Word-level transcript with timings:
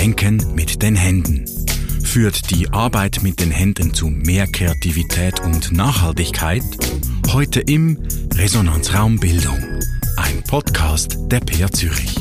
Denken 0.00 0.54
mit 0.54 0.82
den 0.82 0.96
Händen. 0.96 1.44
Führt 2.02 2.50
die 2.50 2.72
Arbeit 2.72 3.22
mit 3.22 3.38
den 3.38 3.50
Händen 3.50 3.92
zu 3.92 4.06
mehr 4.06 4.46
Kreativität 4.46 5.40
und 5.40 5.72
Nachhaltigkeit? 5.72 6.62
Heute 7.30 7.60
im 7.60 7.98
Resonanzraum 8.32 9.20
Bildung, 9.20 9.58
ein 10.16 10.42
Podcast 10.44 11.18
der 11.30 11.40
PR 11.40 11.70
Zürich. 11.70 12.16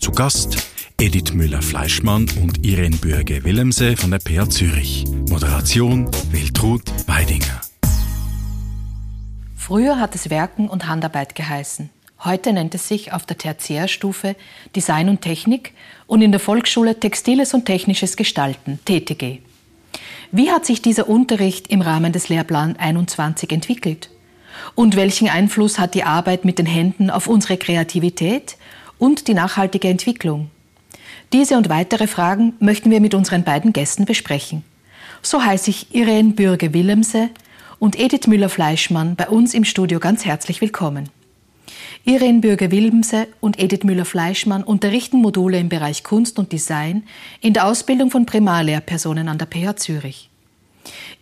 Zu 0.00 0.10
Gast 0.10 0.66
Edith 0.98 1.32
Müller-Fleischmann 1.32 2.26
und 2.42 2.66
Irene 2.66 2.96
Bürge-Willemse 2.96 3.96
von 3.96 4.10
der 4.10 4.18
PR 4.18 4.50
Zürich. 4.50 5.04
Moderation 5.28 6.10
Wiltrud 6.32 6.82
Weidinger. 7.06 7.60
Früher 9.54 10.00
hat 10.00 10.16
es 10.16 10.28
Werken 10.28 10.68
und 10.68 10.88
Handarbeit 10.88 11.36
geheißen. 11.36 11.90
Heute 12.22 12.52
nennt 12.52 12.74
es 12.74 12.86
sich 12.86 13.14
auf 13.14 13.24
der 13.24 13.38
Tertiärstufe 13.38 14.36
Design 14.76 15.08
und 15.08 15.22
Technik 15.22 15.72
und 16.06 16.20
in 16.20 16.32
der 16.32 16.40
Volksschule 16.40 17.00
Textiles 17.00 17.54
und 17.54 17.64
Technisches 17.64 18.14
Gestalten, 18.14 18.78
TTG. 18.84 19.38
Wie 20.30 20.50
hat 20.50 20.66
sich 20.66 20.82
dieser 20.82 21.08
Unterricht 21.08 21.68
im 21.68 21.80
Rahmen 21.80 22.12
des 22.12 22.28
Lehrplan 22.28 22.76
21 22.76 23.50
entwickelt? 23.52 24.10
Und 24.74 24.96
welchen 24.96 25.30
Einfluss 25.30 25.78
hat 25.78 25.94
die 25.94 26.04
Arbeit 26.04 26.44
mit 26.44 26.58
den 26.58 26.66
Händen 26.66 27.08
auf 27.08 27.26
unsere 27.26 27.56
Kreativität 27.56 28.56
und 28.98 29.26
die 29.26 29.34
nachhaltige 29.34 29.88
Entwicklung? 29.88 30.50
Diese 31.32 31.56
und 31.56 31.70
weitere 31.70 32.06
Fragen 32.06 32.52
möchten 32.60 32.90
wir 32.90 33.00
mit 33.00 33.14
unseren 33.14 33.44
beiden 33.44 33.72
Gästen 33.72 34.04
besprechen. 34.04 34.62
So 35.22 35.42
heiße 35.42 35.70
ich 35.70 35.94
Irene 35.94 36.34
Bürge-Willemse 36.34 37.30
und 37.78 37.98
Edith 37.98 38.26
Müller-Fleischmann 38.26 39.16
bei 39.16 39.28
uns 39.28 39.54
im 39.54 39.64
Studio 39.64 40.00
ganz 40.00 40.26
herzlich 40.26 40.60
willkommen. 40.60 41.08
Irene 42.10 42.40
Bürger-Wilmse 42.40 43.28
und 43.38 43.60
Edith 43.60 43.84
Müller-Fleischmann 43.84 44.64
unterrichten 44.64 45.18
Module 45.18 45.60
im 45.60 45.68
Bereich 45.68 46.02
Kunst 46.02 46.40
und 46.40 46.50
Design 46.50 47.04
in 47.40 47.52
der 47.52 47.66
Ausbildung 47.66 48.10
von 48.10 48.26
Primarlehrpersonen 48.26 49.28
an 49.28 49.38
der 49.38 49.46
PH 49.46 49.76
Zürich. 49.76 50.28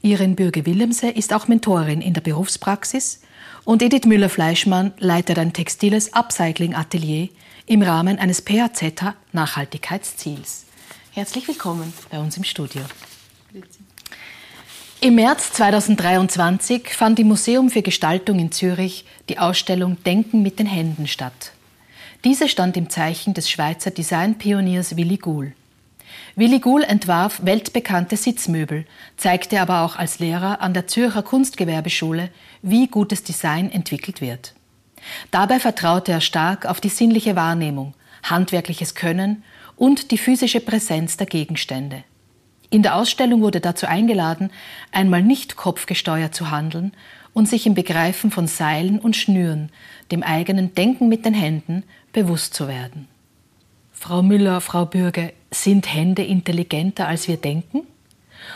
Irene 0.00 0.34
Bürger-Willemse 0.34 1.10
ist 1.10 1.34
auch 1.34 1.46
Mentorin 1.46 2.00
in 2.00 2.14
der 2.14 2.22
Berufspraxis 2.22 3.20
und 3.66 3.82
Edith 3.82 4.06
Müller-Fleischmann 4.06 4.94
leitet 4.98 5.38
ein 5.38 5.52
textiles 5.52 6.14
Upcycling-Atelier 6.14 7.28
im 7.66 7.82
Rahmen 7.82 8.18
eines 8.18 8.40
PHZ-Nachhaltigkeitsziels. 8.40 10.64
Herzlich 11.12 11.46
willkommen 11.48 11.92
bei 12.10 12.18
uns 12.18 12.38
im 12.38 12.44
Studio. 12.44 12.80
Im 15.00 15.14
März 15.14 15.52
2023 15.52 16.88
fand 16.88 17.20
im 17.20 17.28
Museum 17.28 17.70
für 17.70 17.82
Gestaltung 17.82 18.40
in 18.40 18.50
Zürich 18.50 19.04
die 19.28 19.38
Ausstellung 19.38 19.96
Denken 20.02 20.42
mit 20.42 20.58
den 20.58 20.66
Händen 20.66 21.06
statt. 21.06 21.52
Diese 22.24 22.48
stand 22.48 22.76
im 22.76 22.90
Zeichen 22.90 23.32
des 23.32 23.48
Schweizer 23.48 23.92
Designpioniers 23.92 24.96
Willy 24.96 25.18
Guhl. 25.18 25.52
Willy 26.34 26.58
Guhl 26.58 26.82
entwarf 26.82 27.40
weltbekannte 27.44 28.16
Sitzmöbel, 28.16 28.86
zeigte 29.16 29.60
aber 29.60 29.82
auch 29.82 29.94
als 29.94 30.18
Lehrer 30.18 30.60
an 30.60 30.74
der 30.74 30.88
Zürcher 30.88 31.22
Kunstgewerbeschule, 31.22 32.30
wie 32.62 32.88
gutes 32.88 33.22
Design 33.22 33.70
entwickelt 33.70 34.20
wird. 34.20 34.52
Dabei 35.30 35.60
vertraute 35.60 36.10
er 36.10 36.20
stark 36.20 36.66
auf 36.66 36.80
die 36.80 36.88
sinnliche 36.88 37.36
Wahrnehmung, 37.36 37.94
handwerkliches 38.24 38.96
Können 38.96 39.44
und 39.76 40.10
die 40.10 40.18
physische 40.18 40.58
Präsenz 40.58 41.16
der 41.16 41.28
Gegenstände. 41.28 42.02
In 42.70 42.82
der 42.82 42.96
Ausstellung 42.96 43.40
wurde 43.40 43.60
dazu 43.60 43.86
eingeladen, 43.86 44.50
einmal 44.92 45.22
nicht 45.22 45.56
kopfgesteuert 45.56 46.34
zu 46.34 46.50
handeln 46.50 46.92
und 47.32 47.48
sich 47.48 47.66
im 47.66 47.74
Begreifen 47.74 48.30
von 48.30 48.46
Seilen 48.46 48.98
und 48.98 49.16
Schnüren, 49.16 49.70
dem 50.10 50.22
eigenen 50.22 50.74
Denken 50.74 51.08
mit 51.08 51.24
den 51.24 51.34
Händen, 51.34 51.84
bewusst 52.12 52.54
zu 52.54 52.68
werden. 52.68 53.08
Frau 53.92 54.22
Müller, 54.22 54.60
Frau 54.60 54.84
Bürger, 54.84 55.30
sind 55.50 55.92
Hände 55.92 56.22
intelligenter, 56.22 57.08
als 57.08 57.26
wir 57.26 57.36
denken? 57.36 57.82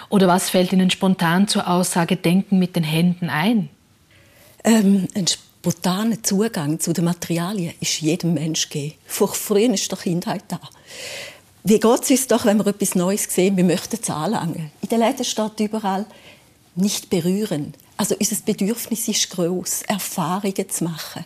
Oder 0.09 0.29
was 0.29 0.51
fällt 0.51 0.73
Ihnen 0.73 0.91
spontan 0.91 1.49
zur 1.49 1.69
Aussage 1.69 2.17
Denken 2.17 2.59
mit 2.59 2.77
den 2.77 2.85
Händen 2.85 3.31
ein? 3.31 3.69
Ähm, 4.65 5.09
ein 5.15 5.27
spontaner 5.27 6.23
Zugang 6.23 6.79
zu 6.81 6.93
den 6.93 7.05
Materialien 7.05 7.75
ist 7.81 8.01
jedem 8.01 8.35
Mensch 8.35 8.69
gegeben. 8.69 8.95
Von 9.07 9.29
der 9.57 9.99
Kindheit 9.99 10.45
da. 10.49 10.61
Wie 11.65 11.79
geht 11.79 12.03
es 12.03 12.11
uns 12.11 12.27
doch, 12.27 12.45
wenn 12.45 12.59
wir 12.59 12.67
etwas 12.67 12.97
Neues 12.97 13.25
sehen, 13.25 13.57
wir 13.57 13.65
möchten 13.65 13.99
es 14.01 14.11
anlangen? 14.11 14.73
In 14.81 14.89
der 14.89 14.99
Läden 14.99 15.25
steht 15.25 15.61
überall, 15.61 16.07
nicht 16.75 17.09
berühren. 17.09 17.75
Also 17.97 18.17
unser 18.19 18.37
Bedürfnis 18.45 19.07
ist 19.07 19.31
groß, 19.31 19.83
Erfahrungen 19.83 20.69
zu 20.69 20.85
machen. 20.85 21.25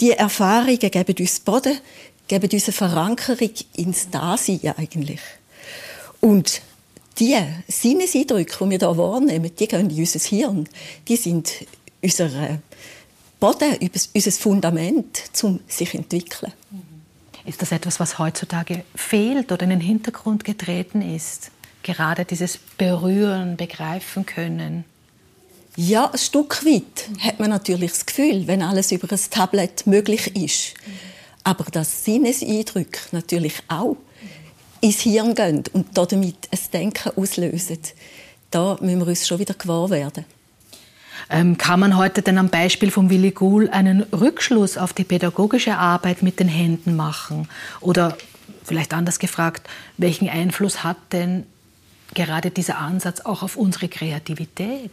Die 0.00 0.12
Erfahrungen 0.12 0.78
geben 0.78 1.14
uns 1.18 1.40
Boden, 1.40 1.78
geben 2.26 2.48
uns 2.50 2.64
eine 2.64 2.72
Verankerung 2.72 3.50
ins 3.76 4.08
Dasein 4.08 4.60
eigentlich. 4.78 5.20
Und 6.20 6.62
die 7.18 7.36
Sinneseindrücke, 7.68 8.64
die 8.64 8.70
wir 8.70 8.78
hier 8.78 8.96
wahrnehmen, 8.96 9.50
die 9.54 9.68
gehen 9.68 9.90
in 9.90 9.98
unser 9.98 10.20
Hirn. 10.20 10.68
Die 11.06 11.16
sind 11.16 11.52
unser 12.00 12.60
Boden, 13.38 13.90
unser 14.14 14.32
Fundament, 14.32 15.24
um 15.42 15.60
sich 15.68 15.90
zu 15.90 15.96
entwickeln. 15.98 16.52
Ist 17.50 17.62
das 17.62 17.72
etwas, 17.72 17.98
was 17.98 18.20
heutzutage 18.20 18.84
fehlt 18.94 19.50
oder 19.50 19.64
in 19.64 19.70
den 19.70 19.80
Hintergrund 19.80 20.44
getreten 20.44 21.02
ist? 21.02 21.50
Gerade 21.82 22.24
dieses 22.24 22.58
Berühren, 22.78 23.56
Begreifen 23.56 24.24
können? 24.24 24.84
Ja, 25.74 26.12
ein 26.12 26.16
Stück 26.16 26.64
weit 26.64 27.08
hat 27.18 27.40
man 27.40 27.50
natürlich 27.50 27.90
das 27.90 28.06
Gefühl, 28.06 28.46
wenn 28.46 28.62
alles 28.62 28.92
über 28.92 29.10
ein 29.10 29.18
Tablet 29.30 29.84
möglich 29.88 30.36
ist. 30.36 30.74
Aber 31.42 31.64
dass 31.64 32.04
Sinneseindrücke 32.04 33.00
natürlich 33.10 33.54
auch 33.66 33.96
ins 34.80 35.00
Hirn 35.00 35.34
gehen 35.34 35.64
und 35.72 35.88
damit 35.98 36.48
ein 36.52 36.58
Denken 36.72 37.10
auslösen, 37.16 37.80
da 38.52 38.78
müssen 38.80 39.00
wir 39.00 39.08
uns 39.08 39.26
schon 39.26 39.40
wieder 39.40 39.54
gewahr 39.54 39.90
werden. 39.90 40.24
Ähm, 41.28 41.58
kann 41.58 41.80
man 41.80 41.96
heute 41.96 42.22
denn 42.22 42.38
am 42.38 42.48
Beispiel 42.48 42.90
von 42.90 43.10
Willi 43.10 43.32
Guhl 43.32 43.68
einen 43.70 44.02
Rückschluss 44.02 44.78
auf 44.78 44.92
die 44.92 45.04
pädagogische 45.04 45.76
Arbeit 45.76 46.22
mit 46.22 46.40
den 46.40 46.48
Händen 46.48 46.96
machen? 46.96 47.48
Oder 47.80 48.16
vielleicht 48.64 48.94
anders 48.94 49.18
gefragt, 49.18 49.68
welchen 49.96 50.28
Einfluss 50.28 50.84
hat 50.84 50.96
denn 51.12 51.44
gerade 52.14 52.50
dieser 52.50 52.78
Ansatz 52.78 53.20
auch 53.20 53.42
auf 53.42 53.56
unsere 53.56 53.88
Kreativität? 53.88 54.90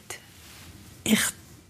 Ich 1.04 1.22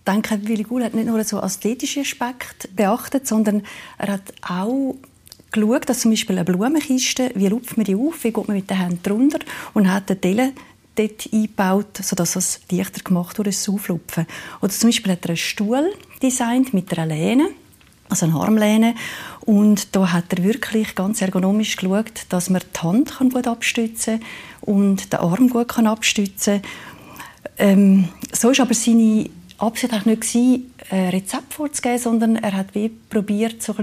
denke, 0.08 0.40
Willi 0.48 0.64
Guhl 0.64 0.84
hat 0.84 0.94
nicht 0.94 1.08
nur 1.08 1.24
so 1.24 1.40
ästhetische 1.40 2.02
Aspekt 2.02 2.76
beachtet, 2.76 3.28
sondern 3.28 3.64
er 3.98 4.14
hat 4.14 4.34
auch 4.42 4.96
geschaut, 5.52 5.90
dass 5.90 6.02
zum 6.02 6.12
Beispiel 6.12 6.38
eine 6.38 6.46
Blumenkiste, 6.46 7.32
wie 7.36 7.48
lupft 7.48 7.78
man 7.78 7.86
die 7.86 7.96
auf, 7.96 8.24
wie 8.24 8.32
geht 8.32 8.48
man 8.48 8.58
mit 8.58 8.70
den 8.70 8.78
Händen 8.78 9.04
drunter 9.04 9.40
und 9.74 9.92
hat 9.92 10.10
eine 10.10 10.54
dort 10.98 11.30
eingebaut, 11.32 11.98
sodass 12.02 12.36
es 12.36 12.60
leichter 12.72 13.02
gemacht 13.02 13.38
wurde, 13.38 13.52
das 13.52 13.68
Auflupfen. 13.70 14.26
Oder 14.62 14.72
zum 14.72 14.90
Beispiel 14.90 15.12
hat 15.14 15.26
er 15.26 15.30
einen 15.30 15.38
Stuhl 15.38 15.94
designt 16.22 16.74
mit 16.74 16.98
einer 16.98 17.06
Lehne, 17.06 17.50
also 18.10 18.26
eine 18.26 18.36
Armlehne. 18.36 18.96
Und 19.42 19.96
da 19.96 20.12
hat 20.12 20.34
er 20.34 20.44
wirklich 20.44 20.96
ganz 20.96 21.22
ergonomisch 21.22 21.76
geschaut, 21.76 22.26
dass 22.30 22.50
man 22.50 22.62
die 22.76 22.80
Hand 22.80 23.18
gut 23.20 23.48
abstützen 23.48 24.20
kann 24.20 24.74
und 24.76 25.14
den 25.14 25.20
Arm 25.20 25.50
gut 25.50 25.78
abstützen 25.78 26.62
kann. 26.62 26.72
Ähm, 27.58 28.10
so 28.32 28.50
war 28.50 28.60
aber 28.60 28.74
seine 28.74 29.30
Absicht 29.58 30.06
nicht 30.06 30.22
gewesen, 30.22 30.72
ein 30.90 31.10
Rezept 31.10 31.54
vorzugeben, 31.54 31.98
sondern 31.98 32.36
er 32.36 32.54
hat 32.54 32.76
wie 32.76 32.90
probiert, 32.90 33.62
so 33.64 33.76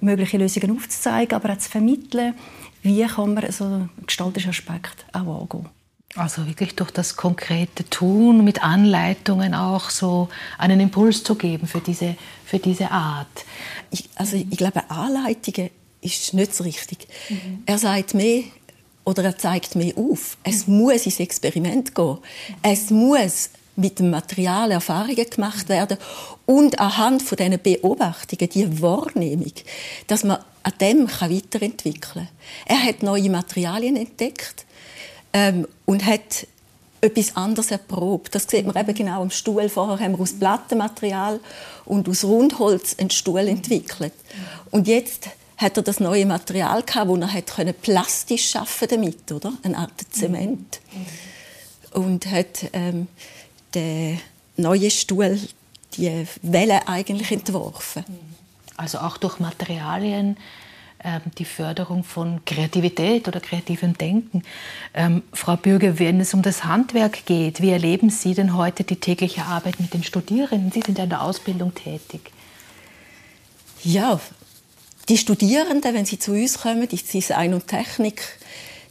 mögliche 0.00 0.38
Lösungen 0.38 0.76
aufzuzeigen, 0.76 1.34
aber 1.34 1.52
auch 1.52 1.58
zu 1.58 1.70
vermitteln, 1.70 2.34
wie 2.82 3.04
kann 3.04 3.34
man 3.34 3.50
so 3.50 3.64
einen 3.64 3.90
gestaltischen 4.06 4.50
Aspekt 4.50 5.04
auch 5.12 5.40
angehen. 5.42 5.79
Also 6.16 6.46
wirklich 6.46 6.74
durch 6.74 6.90
das 6.90 7.14
konkrete 7.14 7.88
Tun 7.88 8.42
mit 8.42 8.64
Anleitungen 8.64 9.54
auch 9.54 9.90
so 9.90 10.28
einen 10.58 10.80
Impuls 10.80 11.22
zu 11.22 11.36
geben 11.36 11.68
für 11.68 11.80
diese, 11.80 12.16
für 12.44 12.58
diese 12.58 12.90
Art. 12.90 13.44
Ich, 13.90 14.08
also 14.16 14.36
ich 14.36 14.56
glaube, 14.56 14.90
Anleitungen 14.90 15.70
ist 16.00 16.34
nicht 16.34 16.54
so 16.54 16.64
richtig. 16.64 17.06
Mhm. 17.28 17.62
Er 17.64 17.78
sagt 17.78 18.14
mehr 18.14 18.42
oder 19.04 19.22
er 19.22 19.38
zeigt 19.38 19.76
mehr 19.76 19.96
auf. 19.96 20.36
Es 20.42 20.66
mhm. 20.66 20.78
muss 20.78 21.06
ins 21.06 21.20
Experiment 21.20 21.94
gehen. 21.94 22.18
Es 22.62 22.90
muss 22.90 23.50
mit 23.76 24.00
dem 24.00 24.10
Material 24.10 24.72
Erfahrungen 24.72 25.30
gemacht 25.30 25.68
werden 25.68 25.96
und 26.44 26.80
anhand 26.80 27.22
von 27.22 27.36
diesen 27.36 27.62
Beobachtungen, 27.62 28.48
die 28.50 28.82
Wahrnehmung, 28.82 29.52
dass 30.08 30.24
man 30.24 30.38
an 30.64 30.72
dem 30.80 31.08
weiterentwickeln 31.08 32.00
kann. 32.00 32.28
Er 32.66 32.82
hat 32.82 33.04
neue 33.04 33.30
Materialien 33.30 33.96
entdeckt 33.96 34.66
ähm, 35.32 35.66
und 35.86 36.04
hat 36.04 36.46
etwas 37.00 37.36
anderes 37.36 37.70
erprobt. 37.70 38.34
Das 38.34 38.46
sieht 38.48 38.66
man 38.66 38.76
eben 38.76 38.94
genau 38.94 39.22
am 39.22 39.30
Stuhl. 39.30 39.68
Vorher 39.68 40.04
haben 40.04 40.12
wir 40.12 40.20
aus 40.20 40.34
Plattenmaterial 40.34 41.40
und 41.84 42.08
aus 42.08 42.24
Rundholz 42.24 42.96
einen 42.98 43.10
Stuhl 43.10 43.48
entwickelt. 43.48 44.12
Und 44.70 44.86
jetzt 44.86 45.30
hat 45.56 45.76
er 45.76 45.82
das 45.82 46.00
neue 46.00 46.26
Material 46.26 46.82
gehabt, 46.82 47.08
wo 47.08 47.16
er 47.16 47.32
hat 47.32 47.82
plastisch 47.82 48.50
schaffen 48.50 48.88
damit, 48.88 49.30
oder? 49.32 49.52
Eine 49.62 49.78
Art 49.78 49.92
Zement. 50.10 50.80
Und 51.92 52.26
hat 52.26 52.66
ähm, 52.72 53.08
den 53.74 54.20
neuen 54.56 54.90
Stuhl 54.90 55.38
die 55.96 56.26
Welle 56.42 56.86
eigentlich 56.86 57.30
entworfen. 57.30 58.04
Also 58.76 58.98
auch 58.98 59.16
durch 59.16 59.38
Materialien 59.38 60.36
die 61.38 61.44
Förderung 61.44 62.04
von 62.04 62.44
Kreativität 62.44 63.26
oder 63.26 63.40
kreativem 63.40 63.96
Denken. 63.96 64.42
Ähm, 64.92 65.22
Frau 65.32 65.56
Bürger, 65.56 65.98
wenn 65.98 66.20
es 66.20 66.34
um 66.34 66.42
das 66.42 66.64
Handwerk 66.64 67.24
geht, 67.24 67.62
wie 67.62 67.70
erleben 67.70 68.10
Sie 68.10 68.34
denn 68.34 68.56
heute 68.56 68.84
die 68.84 68.96
tägliche 68.96 69.44
Arbeit 69.44 69.80
mit 69.80 69.94
den 69.94 70.04
Studierenden? 70.04 70.70
Sie 70.72 70.82
sind 70.84 70.98
ja 70.98 71.04
in 71.04 71.10
der 71.10 71.22
Ausbildung 71.22 71.74
tätig. 71.74 72.30
Ja, 73.82 74.20
die 75.08 75.16
Studierenden, 75.16 75.94
wenn 75.94 76.04
sie 76.04 76.18
zu 76.18 76.32
uns 76.32 76.58
kommen, 76.60 76.86
die 76.86 76.96
Design 76.96 77.54
und 77.54 77.66
Technik, 77.66 78.22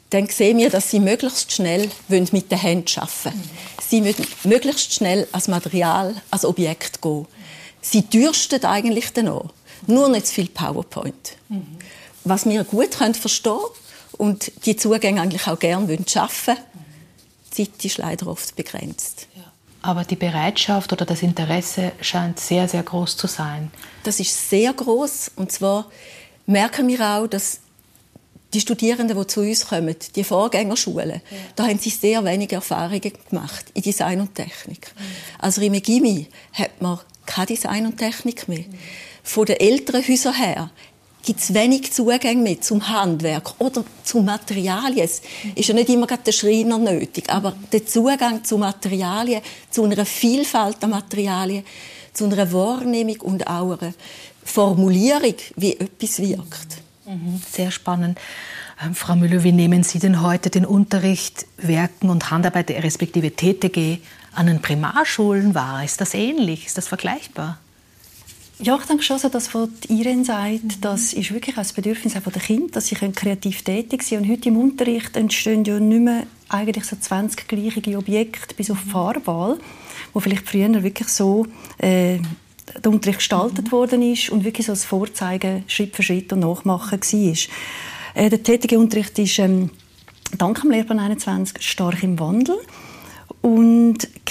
dann 0.09 0.27
sehen 0.27 0.57
wir, 0.57 0.71
dass 0.71 0.89
sie 0.89 0.99
möglichst 0.99 1.51
schnell 1.51 1.89
mit 2.07 2.51
den 2.51 2.57
Händen 2.57 2.99
arbeiten 2.99 3.25
wollen. 3.25 3.49
Sie 3.87 4.01
müssen 4.01 4.25
möglichst 4.43 4.93
schnell 4.93 5.27
als 5.31 5.47
Material, 5.47 6.15
als 6.31 6.43
Objekt 6.43 7.01
gehen. 7.01 7.27
Sie 7.81 8.01
dürsten 8.01 8.65
eigentlich 8.65 9.13
danach. 9.13 9.45
Nur 9.87 10.09
nicht 10.09 10.27
zu 10.27 10.33
viel 10.33 10.47
PowerPoint. 10.47 11.37
Mhm. 11.47 11.77
Was 12.23 12.45
wir 12.45 12.63
gut 12.63 12.91
können 12.97 13.15
verstehen 13.15 13.59
und 14.17 14.51
die 14.65 14.75
Zugänge 14.75 15.21
eigentlich 15.21 15.47
auch 15.47 15.59
gerne 15.59 15.97
schaffen 16.07 16.55
wollen, 16.55 16.65
die 17.57 17.71
Zeit 17.71 17.85
ist 17.85 17.97
leider 17.97 18.27
oft 18.27 18.55
begrenzt. 18.55 19.27
Ja. 19.35 19.43
Aber 19.81 20.03
die 20.03 20.15
Bereitschaft 20.15 20.91
oder 20.91 21.05
das 21.05 21.21
Interesse 21.21 21.93
scheint 22.01 22.39
sehr, 22.39 22.67
sehr 22.67 22.83
groß 22.83 23.15
zu 23.15 23.27
sein. 23.27 23.71
Das 24.03 24.19
ist 24.19 24.49
sehr 24.49 24.73
groß 24.73 25.31
und 25.35 25.51
zwar 25.51 25.89
merken 26.45 26.87
wir 26.87 27.01
auch, 27.01 27.27
dass 27.27 27.61
die 28.53 28.59
Studierenden, 28.59 29.17
die 29.17 29.27
zu 29.27 29.41
uns 29.41 29.67
kommen, 29.67 29.95
die 30.15 30.23
Vorgängerschulen, 30.23 31.21
ja. 31.29 31.37
da 31.55 31.67
haben 31.67 31.77
sie 31.77 31.91
sehr 31.91 32.23
wenige 32.25 32.55
Erfahrungen 32.55 33.13
gemacht 33.29 33.65
in 33.73 33.83
Design 33.83 34.21
und 34.21 34.33
Technik. 34.33 34.91
Mhm. 34.97 35.03
Also 35.37 35.61
im 35.61 35.73
Gimmi 35.81 36.27
hat 36.53 36.81
man 36.81 36.99
keine 37.25 37.47
Design 37.47 37.85
und 37.85 37.97
Technik 37.97 38.47
mehr. 38.47 38.59
Mhm. 38.59 38.79
Von 39.23 39.45
den 39.45 39.57
älteren 39.57 40.05
Häusern 40.07 40.33
her 40.33 40.71
gibt 41.23 41.39
es 41.39 41.53
wenig 41.53 41.91
Zugang 41.91 42.41
mehr 42.43 42.61
zum 42.61 42.87
Handwerk 42.87 43.53
oder 43.59 43.83
zu 44.03 44.21
Materialien. 44.21 45.05
Es 45.05 45.21
ist 45.55 45.67
ja 45.67 45.75
nicht 45.75 45.89
immer 45.89 46.07
der 46.07 46.31
Schreiner 46.31 46.77
nötig, 46.77 47.29
aber 47.29 47.55
der 47.71 47.85
Zugang 47.85 48.43
zu 48.43 48.57
Materialien, 48.57 49.41
zu 49.69 49.83
einer 49.83 50.05
Vielfalt 50.05 50.83
an 50.83 50.91
Materialien, 50.91 51.63
zu 52.13 52.25
einer 52.25 52.51
Wahrnehmung 52.51 53.21
und 53.21 53.47
auch 53.47 53.79
einer 53.79 53.93
Formulierung, 54.43 55.35
wie 55.55 55.73
etwas 55.73 56.19
wirkt. 56.19 56.81
Mhm, 57.05 57.41
sehr 57.51 57.71
spannend. 57.71 58.19
Ähm, 58.83 58.95
Frau 58.95 59.15
Müller, 59.15 59.43
wie 59.43 59.51
nehmen 59.51 59.83
Sie 59.83 59.99
denn 59.99 60.21
heute 60.21 60.49
den 60.49 60.65
Unterricht 60.65 61.45
Werken 61.57 62.09
und 62.09 62.31
Handarbeit 62.31 62.69
respektive 62.71 63.35
TTG 63.35 63.97
an 64.33 64.47
den 64.47 64.61
Primarschulen 64.61 65.55
wahr? 65.55 65.83
Ist 65.83 66.01
das 66.01 66.13
ähnlich? 66.13 66.67
Ist 66.67 66.77
das 66.77 66.87
vergleichbar? 66.87 67.59
Ja, 68.61 68.77
ich 68.77 68.85
denke 68.87 69.03
schon, 69.03 69.19
dass 69.31 69.53
was 69.55 69.69
Irene 69.87 70.25
sagt, 70.25 70.83
das 70.83 71.13
ist 71.13 71.31
wirklich 71.33 71.57
ein 71.57 71.65
Bedürfnis 71.73 72.13
der 72.13 72.41
Kinder, 72.41 72.67
dass 72.73 72.87
sie 72.87 72.95
kreativ 72.95 73.61
tätig 73.63 74.03
sein 74.03 74.19
können. 74.19 74.29
Und 74.29 74.37
heute 74.37 74.49
im 74.49 74.57
Unterricht 74.57 75.15
entstehen 75.15 75.63
ja 75.63 75.79
nicht 75.79 76.01
mehr 76.01 76.23
eigentlich 76.49 76.83
so 76.83 76.97
20 76.97 77.47
gleiche 77.47 77.97
Objekte 77.97 78.53
bis 78.55 78.69
auf 78.69 78.79
Fahrwahl, 78.79 79.57
wo 80.13 80.19
vielleicht 80.19 80.49
früher 80.49 80.83
wirklich 80.83 81.07
so 81.07 81.45
äh, 81.77 82.19
der 82.83 82.91
Unterricht 82.91 83.19
gestaltet 83.19 83.67
mhm. 83.67 83.71
worden 83.71 84.01
ist 84.01 84.29
und 84.29 84.43
wirklich 84.43 84.67
so 84.67 84.73
das 84.73 84.83
Vorzeigen 84.83 85.63
Schritt 85.67 85.95
für 85.95 86.03
Schritt 86.03 86.33
und 86.33 86.39
Nachmachen 86.39 86.99
war. 86.99 87.37
Äh, 88.13 88.29
der 88.29 88.43
tätige 88.43 88.77
Unterricht 88.77 89.17
ist 89.19 89.39
ähm, 89.39 89.69
dank 90.37 90.59
dem 90.59 90.71
Lehrplan 90.71 90.99
21 90.99 91.61
stark 91.61 92.03
im 92.03 92.19
Wandel 92.19 92.57
und 93.41 93.78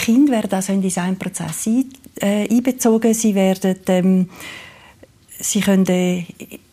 Kinder 0.09 0.33
werden 0.33 0.55
also 0.55 0.73
in 0.73 0.79
den 0.81 0.89
Designprozess 0.89 1.67
ein, 1.67 1.85
äh, 2.23 2.49
einbezogen. 2.49 3.13
Sie 3.13 3.35
werden 3.35 3.77
ähm, 3.89 4.31
sie 5.39 5.61
können 5.61 5.87
äh, 5.87 6.25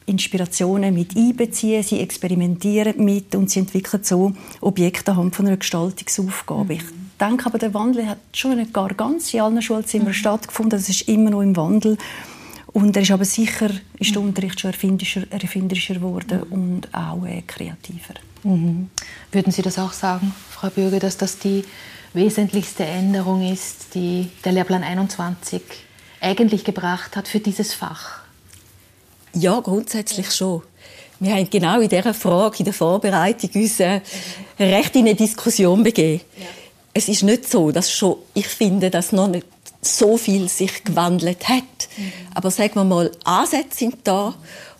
Inspirationen 0.06 0.94
mit 0.94 1.18
einbeziehen, 1.18 1.84
sie 1.84 2.00
experimentieren 2.00 3.04
mit 3.04 3.36
und 3.36 3.52
sie 3.52 3.60
entwickeln 3.60 4.06
so 4.06 4.32
Objekte 4.62 5.12
anhand 5.12 5.36
von 5.36 5.48
einer 5.48 5.58
Gestaltungsaufgabe. 5.58 6.76
Mhm. 6.76 6.80
Ich 6.80 6.86
denke 7.20 7.46
aber, 7.48 7.58
der 7.58 7.74
Wandel 7.74 8.08
hat 8.08 8.20
schon 8.32 8.56
nicht 8.56 8.72
gar 8.72 8.94
ganz 8.94 9.34
in 9.34 9.42
allen 9.42 9.62
Schulzimmern 9.62 10.08
mhm. 10.08 10.14
stattgefunden. 10.14 10.80
Das 10.80 10.88
ist 10.88 11.10
immer 11.10 11.32
noch 11.32 11.42
im 11.42 11.58
Wandel. 11.58 11.98
Und 12.68 12.96
er 12.96 13.02
ist 13.02 13.12
aber 13.12 13.26
sicher 13.26 13.70
ist 14.00 14.16
der 14.16 14.22
mhm. 14.22 14.30
Unterricht 14.30 14.62
schon 14.62 14.72
erfinderischer, 14.72 15.24
erfinderischer 15.30 15.96
geworden 15.96 16.42
mhm. 16.48 16.54
und 16.54 16.94
auch 16.94 17.26
äh, 17.26 17.42
kreativer. 17.46 18.14
Mhm. 18.44 18.90
Würden 19.34 19.52
Sie 19.52 19.62
das 19.62 19.78
auch 19.78 19.92
sagen, 19.92 20.34
Frau 20.52 20.70
Bürger, 20.70 21.00
dass 21.00 21.18
das 21.18 21.38
die 21.38 21.66
wesentlichste 22.16 22.86
Änderung 22.86 23.52
ist, 23.52 23.94
die 23.94 24.30
der 24.44 24.54
Lehrplan 24.54 24.84
21 24.84 25.62
eigentlich 26.22 26.64
gebracht 26.64 27.16
hat 27.16 27.28
für 27.28 27.40
dieses 27.40 27.74
Fach? 27.74 28.20
Ja, 29.34 29.60
grundsätzlich 29.60 30.32
schon. 30.32 30.64
Wir 31.20 31.34
haben 31.36 31.50
genau 31.50 31.80
in 31.80 31.90
dieser 31.90 32.14
Frage, 32.14 32.60
in 32.60 32.66
der 32.66 32.74
Vorbereitung, 32.74 33.50
uns 33.54 33.80
äh, 33.80 34.02
recht 34.60 34.96
in 34.96 35.02
eine 35.02 35.16
Diskussion 35.16 35.84
begeben. 35.84 36.22
Ja 36.38 36.46
es 36.98 37.10
ist 37.10 37.24
nicht 37.24 37.48
so, 37.48 37.72
dass 37.72 37.92
schon, 37.92 38.16
ich 38.34 38.48
finde, 38.48 38.90
dass 38.90 39.12
noch 39.12 39.28
nicht 39.28 39.46
so 39.82 40.18
viel 40.18 40.48
sich 40.48 40.86
gewandelt 40.86 41.48
hat. 41.50 41.64
Mhm. 41.98 42.12
Aber 42.34 42.50
sagen 42.50 42.76
wir 42.76 42.86
mal, 42.86 43.12
Ansätze 43.26 43.80
sind 43.80 43.98
da 44.06 44.34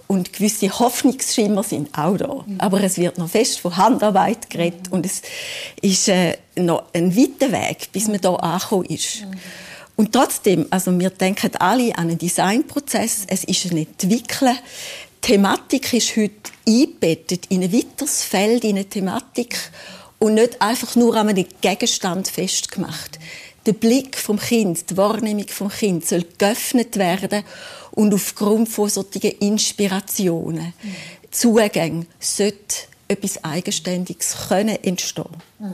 und 0.08 0.34
gewisse 0.34 0.70
Hoffnungsschimmer 0.80 1.64
sind 1.64 1.98
auch 1.98 2.18
da. 2.18 2.44
Mhm. 2.46 2.60
Aber 2.60 2.82
es 2.84 2.98
wird 2.98 3.18
noch 3.18 3.30
fest 3.30 3.60
von 3.60 3.76
Handarbeit 3.76 4.50
geredet 4.50 4.92
und 4.92 5.06
es 5.06 5.22
ist 5.82 6.08
äh, 6.10 6.38
noch 6.56 6.84
ein 6.94 7.16
weiter 7.16 7.52
Weg, 7.52 7.90
bis 7.92 8.08
man 8.08 8.22
da 8.22 8.36
angekommen 8.36 8.86
ist. 8.86 9.22
Mhm. 9.22 9.40
Und 9.96 10.12
trotzdem, 10.12 10.66
also 10.70 10.98
wir 11.00 11.10
denken 11.10 11.56
alle 11.56 11.98
an 11.98 12.10
einen 12.10 12.18
Designprozess. 12.18 13.26
Es 13.28 13.46
ist 13.46 13.72
ein 13.72 13.78
Entwickeln. 13.78 14.58
Die 15.24 15.32
Thematik 15.32 15.94
ist 15.94 16.16
heute 16.18 16.52
eingebettet 16.68 17.46
in 17.50 17.64
ein 17.64 17.74
weiteres 17.74 18.24
Feld, 18.24 18.64
in 18.64 18.76
eine 18.76 18.86
Thematik 18.86 19.58
und 20.20 20.36
nicht 20.36 20.62
einfach 20.62 20.96
nur 20.96 21.16
an 21.16 21.30
einem 21.30 21.46
Gegenstand 21.62 22.28
festgemacht. 22.28 23.20
Der 23.66 23.74
Blick 23.74 24.18
vom 24.18 24.40
Kind, 24.40 24.90
die 24.90 24.98
Wahrnehmung 24.98 25.48
vom 25.48 25.70
Kind 25.70 26.06
soll 26.06 26.26
geöffnet 26.38 26.98
werden 26.98 27.44
und 27.92 28.14
aufgrund 28.14 28.70
von 28.70 28.90
solchen 28.90 29.32
Inspirationen, 29.40 30.74
mhm. 30.82 30.96
Zugängen, 31.32 32.08
sollte 32.20 32.88
etwas 33.08 33.44
Eigenständiges 33.44 34.48
können 34.50 34.78
entstehen. 34.84 35.26
Mhm. 35.60 35.74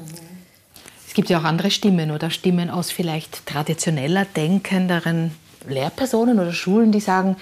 Es 1.08 1.14
gibt 1.14 1.30
ja 1.30 1.40
auch 1.40 1.44
andere 1.44 1.72
Stimmen 1.72 2.12
oder 2.12 2.30
Stimmen 2.30 2.70
aus 2.70 2.90
vielleicht 2.90 3.46
traditioneller, 3.46 4.26
denkenderen 4.26 5.32
Lehrpersonen 5.68 6.40
oder 6.40 6.54
Schulen, 6.54 6.94
die 6.94 7.02
sagen, 7.02 7.36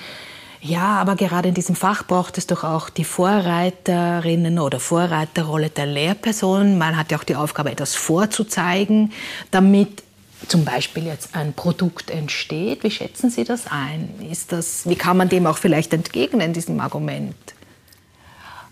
ja, 0.61 0.97
aber 0.97 1.15
gerade 1.15 1.49
in 1.49 1.53
diesem 1.53 1.75
Fach 1.75 2.05
braucht 2.05 2.37
es 2.37 2.47
doch 2.47 2.63
auch 2.63 2.89
die 2.89 3.05
Vorreiterinnen 3.05 4.59
oder 4.59 4.79
Vorreiterrolle 4.79 5.69
der 5.69 5.85
Lehrpersonen. 5.85 6.77
Man 6.77 6.97
hat 6.97 7.11
ja 7.11 7.17
auch 7.17 7.23
die 7.23 7.35
Aufgabe, 7.35 7.71
etwas 7.71 7.95
vorzuzeigen, 7.95 9.13
damit 9.51 10.03
zum 10.47 10.65
Beispiel 10.65 11.05
jetzt 11.05 11.35
ein 11.35 11.53
Produkt 11.53 12.09
entsteht. 12.09 12.83
Wie 12.83 12.91
schätzen 12.91 13.29
Sie 13.29 13.43
das 13.43 13.67
ein? 13.67 14.09
Ist 14.29 14.51
das, 14.51 14.87
wie 14.87 14.95
kann 14.95 15.17
man 15.17 15.29
dem 15.29 15.45
auch 15.45 15.57
vielleicht 15.57 15.93
entgegnen, 15.93 16.53
diesem 16.53 16.79
Argument? 16.79 17.35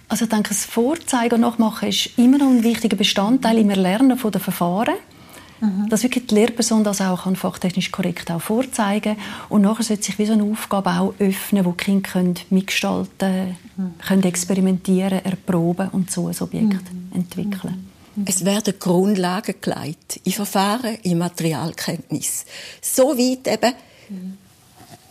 Also 0.10 0.26
ich 0.26 0.30
denke, 0.30 0.50
das 0.50 0.66
Vorzeigen 0.66 1.36
und 1.36 1.42
Nachmachen 1.42 1.90
ist 1.90 2.18
immer 2.18 2.38
noch 2.38 2.48
ein 2.48 2.64
wichtiger 2.64 2.96
Bestandteil 2.96 3.58
im 3.58 3.70
Erlernen 3.70 4.18
der 4.18 4.42
Verfahren. 4.42 4.96
Mhm. 5.60 5.90
Dass 5.90 6.04
wirklich 6.04 6.28
die 6.28 6.36
Lehrperson 6.36 6.84
das 6.84 7.02
auch 7.02 7.24
kann, 7.24 7.36
fachtechnisch 7.36 7.92
korrekt 7.92 8.30
auch 8.30 8.42
vorzeigen 8.42 9.18
Und 9.50 9.64
nachher 9.64 9.84
sollte 9.84 10.04
sich 10.04 10.20
wie 10.20 10.26
so 10.28 10.34
eine 10.34 10.44
Aufgabe 10.44 10.92
auch 10.92 11.16
öffnen, 11.20 11.66
wo 11.66 11.72
die 11.72 11.84
Kinder 11.84 12.10
können 12.10 12.36
mitgestalten 12.52 13.58
mhm. 13.76 13.94
können, 14.06 14.24
experimentieren, 14.24 15.26
erproben 15.26 15.90
und 15.90 16.12
so 16.12 16.28
ein 16.28 16.36
Objekt 16.40 16.94
mhm. 16.94 17.12
entwickeln. 17.14 17.88
Es 18.26 18.46
werden 18.46 18.74
Grundlagen 18.80 19.56
gelegt 19.62 20.20
in 20.24 20.32
Verfahren, 20.32 20.98
in 21.04 21.18
Materialkenntnis. 21.18 22.46
So 22.82 23.18
weit 23.18 23.48
eben, 23.48 23.74
mhm. 24.10 24.38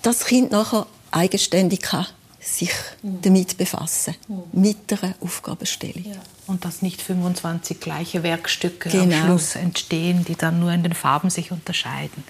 dass 0.03 0.19
das 0.19 0.27
Kind 0.27 0.51
nachher 0.51 0.87
eigenständig 1.11 1.83
kann 1.83 2.07
sich 2.47 2.71
mhm. 3.03 3.23
damit 3.23 3.57
befassen, 3.57 4.15
mhm. 4.29 4.43
mit 4.53 4.91
der 4.91 5.15
Aufgabenstellung. 5.21 6.05
Ja. 6.05 6.21
Und 6.47 6.65
dass 6.65 6.81
nicht 6.81 7.03
25 7.03 7.81
gleiche 7.81 8.23
Werkstücke 8.23 8.89
genau. 8.89 9.17
am 9.17 9.25
Schluss 9.25 9.57
entstehen, 9.57 10.25
die 10.25 10.37
dann 10.37 10.61
nur 10.61 10.73
in 10.73 10.83
den 10.83 10.95
Farben 10.95 11.29
sich 11.29 11.51
unterscheiden. 11.51 12.23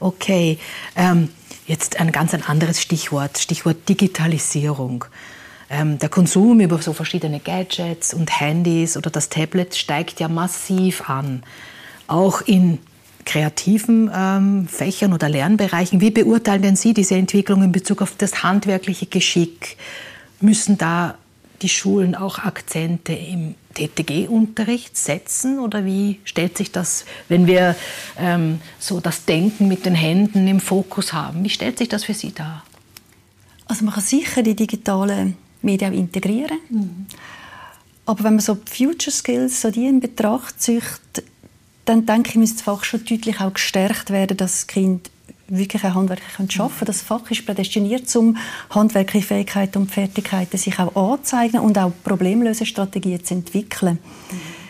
Okay, 0.00 0.58
ähm, 0.96 1.28
jetzt 1.66 2.00
ein 2.00 2.10
ganz 2.10 2.32
ein 2.32 2.42
anderes 2.42 2.80
Stichwort, 2.80 3.38
Stichwort 3.38 3.88
Digitalisierung. 3.88 5.04
Ähm, 5.70 6.00
der 6.00 6.08
Konsum 6.08 6.58
über 6.60 6.82
so 6.82 6.92
verschiedene 6.92 7.38
Gadgets 7.38 8.12
und 8.12 8.40
Handys 8.40 8.96
oder 8.96 9.08
das 9.08 9.28
Tablet 9.28 9.76
steigt 9.76 10.18
ja 10.18 10.28
massiv 10.28 11.08
an. 11.08 11.44
Auch 12.08 12.42
in 12.42 12.78
kreativen 13.24 14.10
ähm, 14.12 14.66
Fächern 14.66 15.12
oder 15.12 15.28
Lernbereichen. 15.28 16.00
Wie 16.00 16.10
beurteilen 16.10 16.62
denn 16.62 16.76
Sie 16.76 16.92
diese 16.92 17.14
Entwicklung 17.14 17.62
in 17.62 17.70
Bezug 17.70 18.02
auf 18.02 18.14
das 18.18 18.42
handwerkliche 18.42 19.06
Geschick? 19.06 19.76
Müssen 20.40 20.76
da 20.76 21.14
die 21.62 21.68
Schulen 21.68 22.16
auch 22.16 22.38
Akzente 22.40 23.12
im 23.12 23.54
TTG-Unterricht 23.74 24.96
setzen 24.96 25.60
oder 25.60 25.84
wie 25.84 26.18
stellt 26.24 26.56
sich 26.56 26.72
das, 26.72 27.04
wenn 27.28 27.46
wir 27.46 27.76
ähm, 28.18 28.60
so 28.80 28.98
das 28.98 29.24
Denken 29.26 29.68
mit 29.68 29.86
den 29.86 29.94
Händen 29.94 30.48
im 30.48 30.58
Fokus 30.58 31.12
haben? 31.12 31.44
Wie 31.44 31.50
stellt 31.50 31.78
sich 31.78 31.88
das 31.88 32.04
für 32.04 32.14
Sie 32.14 32.32
dar? 32.32 32.64
Also 33.66 33.84
man 33.84 33.94
kann 33.94 34.02
sicher 34.02 34.42
die 34.42 34.56
digitalen 34.56 35.36
Medien 35.62 35.92
auch 35.92 35.96
integrieren. 35.96 36.58
Mhm. 36.68 37.06
Aber 38.06 38.24
wenn 38.24 38.34
man 38.34 38.40
so 38.40 38.54
die 38.54 38.84
Future 38.86 39.10
Skills 39.14 39.60
so 39.60 39.70
die 39.70 39.86
in 39.86 40.00
Betracht 40.00 40.60
zieht, 40.60 40.82
dann 41.84 42.06
denke 42.06 42.30
ich, 42.30 42.36
müsste 42.36 42.56
das 42.56 42.64
Fach 42.64 42.84
schon 42.84 43.04
deutlich 43.04 43.40
auch 43.40 43.52
gestärkt 43.52 44.10
werden, 44.10 44.36
dass 44.36 44.52
das 44.52 44.66
Kind 44.66 45.10
wirklich 45.50 45.84
ein 45.84 45.94
Handwerk 45.94 46.20
arbeiten 46.38 46.48
können. 46.48 46.86
Das 46.86 47.02
Fach 47.02 47.30
ist 47.30 47.44
prädestiniert, 47.44 48.14
um 48.16 48.36
handwerkliche 48.70 49.26
Fähigkeiten 49.26 49.78
und 49.78 49.90
Fertigkeiten 49.90 50.56
sich 50.56 50.78
auch 50.78 50.94
anzuzeigen 50.94 51.60
und 51.60 51.76
auch 51.78 51.92
Problemlösestrategien 52.04 53.24
zu 53.24 53.34
entwickeln. 53.34 53.98
Mhm. 54.30 54.60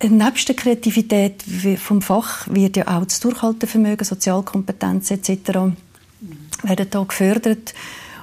Neben 0.00 0.34
der 0.46 0.54
Kreativität 0.54 1.42
vom 1.78 2.02
Fach 2.02 2.46
wird 2.48 2.76
ja 2.76 2.86
auch 2.86 3.04
das 3.04 3.18
Durchhaltevermögen, 3.18 4.04
Sozialkompetenz 4.04 5.10
etc. 5.10 5.30
Mhm. 5.30 5.76
werden 6.62 6.86
da 6.90 7.02
gefördert 7.02 7.74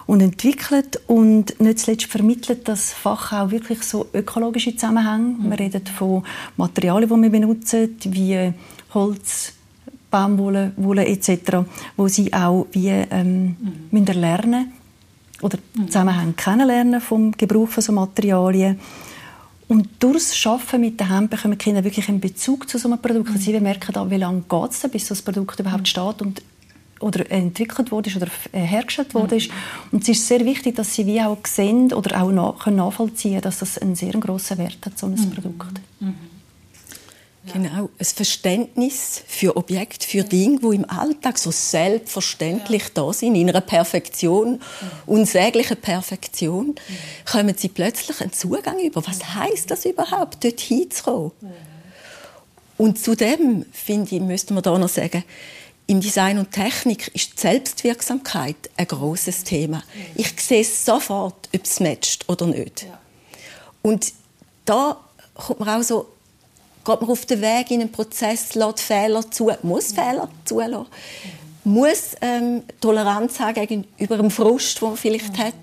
und 0.08 0.22
entwickelt 0.22 1.00
und 1.08 1.60
nicht 1.60 1.80
zuletzt 1.80 2.06
vermittelt 2.06 2.68
das 2.68 2.94
Fach 2.94 3.34
auch 3.34 3.52
wirklich 3.52 3.84
so 3.84 4.08
ökologische 4.14 4.76
Zusammenhänge. 4.76 5.36
Mhm. 5.38 5.50
Wir 5.50 5.60
reden 5.60 5.86
von 5.88 6.24
Materialien, 6.58 7.10
die 7.10 7.22
wir 7.24 7.30
benutzen, 7.30 7.96
wie 8.06 8.54
Holz, 8.94 9.54
Baumwolle, 10.12 10.72
Wolle 10.78 11.06
etc., 11.06 11.66
wo 11.98 12.08
sie 12.08 12.32
auch 12.34 12.68
wie 12.72 12.90
ähm, 12.90 13.58
mhm. 13.92 14.06
lernen 14.06 14.72
oder 15.42 15.58
mhm. 15.76 15.88
Zusammenhänge 15.88 16.34
kennenlernen 16.34 17.02
vom 17.02 17.32
Gebrauch 17.32 17.68
von 17.68 17.84
so 17.84 17.92
Materialien. 17.92 18.80
Und 19.68 19.90
durch 20.00 20.30
das 20.30 20.46
Arbeiten 20.46 20.82
mit 20.82 21.00
den 21.00 21.10
Händen 21.10 21.30
bekommen 21.30 21.58
Kinder 21.58 21.84
wirklich 21.84 22.08
einen 22.08 22.20
Bezug 22.20 22.70
zu 22.70 22.78
so 22.78 22.88
einem 22.88 23.02
Produkt. 23.02 23.32
Mhm. 23.32 23.38
Sie 23.38 23.60
merken 23.60 23.96
auch, 23.96 24.10
wie 24.12 24.18
lange 24.18 24.44
geht 24.48 24.72
es, 24.72 24.88
bis 24.92 25.08
das 25.08 25.24
Produkt 25.24 25.60
überhaupt 25.60 25.82
mhm. 25.82 25.86
steht 25.88 26.22
und 26.22 26.42
oder 27.00 27.30
entwickelt 27.30 27.92
wurde 27.92 28.12
oder 28.16 28.28
hergestellt 28.52 29.14
wurde. 29.14 29.36
Mhm. 29.36 29.50
Und 29.92 30.04
es 30.04 30.10
ist 30.10 30.28
sehr 30.28 30.46
wichtig, 30.46 30.76
dass 30.76 30.94
sie 30.94 31.06
wie 31.06 31.22
auch 31.22 31.38
sehen 31.46 31.92
oder 31.94 32.22
auch 32.22 32.32
nach, 32.32 32.66
nachvollziehen 32.68 33.34
können, 33.34 33.42
dass 33.44 33.60
das 33.60 33.78
einen 33.78 33.96
sehr 33.96 34.14
grossen 34.14 34.58
Wert 34.58 34.80
hat, 34.86 34.98
so 34.98 35.08
ein 35.08 35.14
mhm. 35.14 35.32
Produkt. 35.32 35.82
Mhm. 36.00 36.16
Genau, 37.54 37.90
ein 38.00 38.06
Verständnis 38.06 39.22
für 39.28 39.56
Objekte, 39.56 40.08
für 40.08 40.24
Dinge, 40.24 40.60
die 40.60 40.76
im 40.78 40.90
Alltag 40.90 41.38
so 41.38 41.52
selbstverständlich 41.52 42.82
ja. 42.84 42.90
da 42.96 43.14
sind, 43.14 43.36
in 43.36 43.48
einer 43.48 43.62
Perfektion, 43.62 44.54
mhm. 44.54 44.60
unsäglichen 45.06 45.78
Perfektion, 45.78 46.68
mhm. 46.70 46.76
kommen 47.32 47.56
sie 47.56 47.70
plötzlich 47.70 48.20
einen 48.22 48.34
Zugang 48.34 48.80
über. 48.80 49.06
Was 49.06 49.36
heißt 49.36 49.70
das 49.70 49.86
überhaupt, 49.86 50.44
dort 50.44 50.60
hinzukommen? 50.60 51.32
Mhm. 51.40 51.50
Und 52.78 53.00
zudem, 53.00 53.66
finde 53.72 54.16
ich, 54.16 54.22
müsste 54.22 54.54
man 54.54 54.64
da 54.64 54.78
noch 54.78 54.90
sagen, 54.90 55.24
im 55.88 56.02
Design 56.02 56.40
und 56.40 56.52
Technik 56.52 57.12
ist 57.14 57.34
die 57.34 57.42
Selbstwirksamkeit 57.42 58.56
ein 58.76 58.88
großes 58.88 59.44
Thema. 59.44 59.84
Ich 60.16 60.34
sehe 60.42 60.64
sofort, 60.64 61.50
ob 61.54 61.64
es 61.64 61.80
matcht 61.80 62.28
oder 62.28 62.48
nicht. 62.48 62.88
Und 63.82 64.14
da 64.66 64.98
kommt 65.36 65.60
man 65.60 65.70
auch 65.70 65.84
so, 65.84 66.08
geht 66.84 67.02
man 67.02 67.10
auf 67.10 67.26
den 67.26 67.42
Weg 67.42 67.70
in 67.70 67.82
einen 67.82 67.92
Prozess, 67.92 68.56
lässt 68.56 68.82
Fehler 68.82 69.30
zu, 69.30 69.52
muss 69.62 69.94
Fehler 69.94 70.28
zulassen, 70.44 70.88
muss 71.64 72.16
ähm, 72.22 72.64
Toleranz 72.82 73.40
haben 73.40 73.54
gegenüber 73.54 74.18
dem 74.18 74.32
Frust, 74.32 74.82
den 74.82 74.90
man 74.90 74.98
vielleicht 74.98 75.38
hat, 75.38 75.54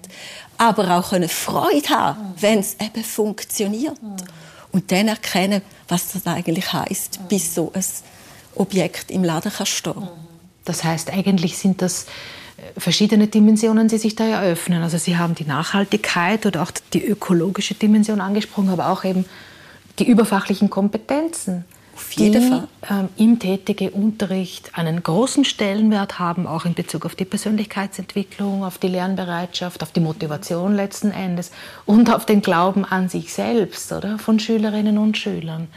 aber 0.56 0.98
auch 0.98 1.12
eine 1.12 1.28
Freude 1.28 1.88
haben, 1.88 2.34
wenn 2.38 2.60
es 2.60 2.76
eben 2.80 3.02
funktioniert. 3.02 3.98
Und 4.70 4.90
dann 4.90 5.08
erkennen, 5.08 5.62
was 5.88 6.12
das 6.12 6.26
eigentlich 6.26 6.72
heißt, 6.72 7.28
bis 7.28 7.54
so 7.54 7.72
ein 7.74 7.84
Objekt 8.54 9.10
im 9.10 9.24
Laden 9.24 9.52
kann 9.52 9.66
stehen. 9.66 10.08
Das 10.64 10.84
heißt, 10.84 11.12
eigentlich 11.12 11.58
sind 11.58 11.82
das 11.82 12.06
äh, 12.56 12.80
verschiedene 12.80 13.26
Dimensionen, 13.26 13.88
die 13.88 13.98
sich 13.98 14.14
da 14.14 14.24
eröffnen. 14.24 14.82
Also 14.82 14.98
Sie 14.98 15.16
haben 15.16 15.34
die 15.34 15.44
Nachhaltigkeit 15.44 16.46
oder 16.46 16.62
auch 16.62 16.70
die 16.92 17.04
ökologische 17.04 17.74
Dimension 17.74 18.20
angesprochen, 18.20 18.70
aber 18.70 18.88
auch 18.88 19.04
eben 19.04 19.24
die 19.98 20.08
überfachlichen 20.08 20.70
Kompetenzen, 20.70 21.64
auf 21.94 22.12
jeden 22.12 22.42
die 22.42 22.48
Fall. 22.48 22.68
Ähm, 22.88 23.08
im 23.16 23.38
tätigen 23.38 23.90
Unterricht 23.90 24.70
einen 24.78 25.02
großen 25.02 25.44
Stellenwert 25.44 26.18
haben, 26.18 26.46
auch 26.46 26.64
in 26.64 26.74
Bezug 26.74 27.04
auf 27.04 27.14
die 27.14 27.24
Persönlichkeitsentwicklung, 27.24 28.64
auf 28.64 28.78
die 28.78 28.88
Lernbereitschaft, 28.88 29.82
auf 29.82 29.92
die 29.92 30.00
Motivation 30.00 30.74
letzten 30.74 31.10
Endes 31.10 31.52
und 31.84 32.12
auf 32.12 32.24
den 32.24 32.40
Glauben 32.40 32.84
an 32.84 33.08
sich 33.08 33.32
selbst, 33.32 33.92
oder, 33.92 34.18
von 34.18 34.38
Schülerinnen 34.38 34.98
und 34.98 35.18
Schülern. 35.18 35.68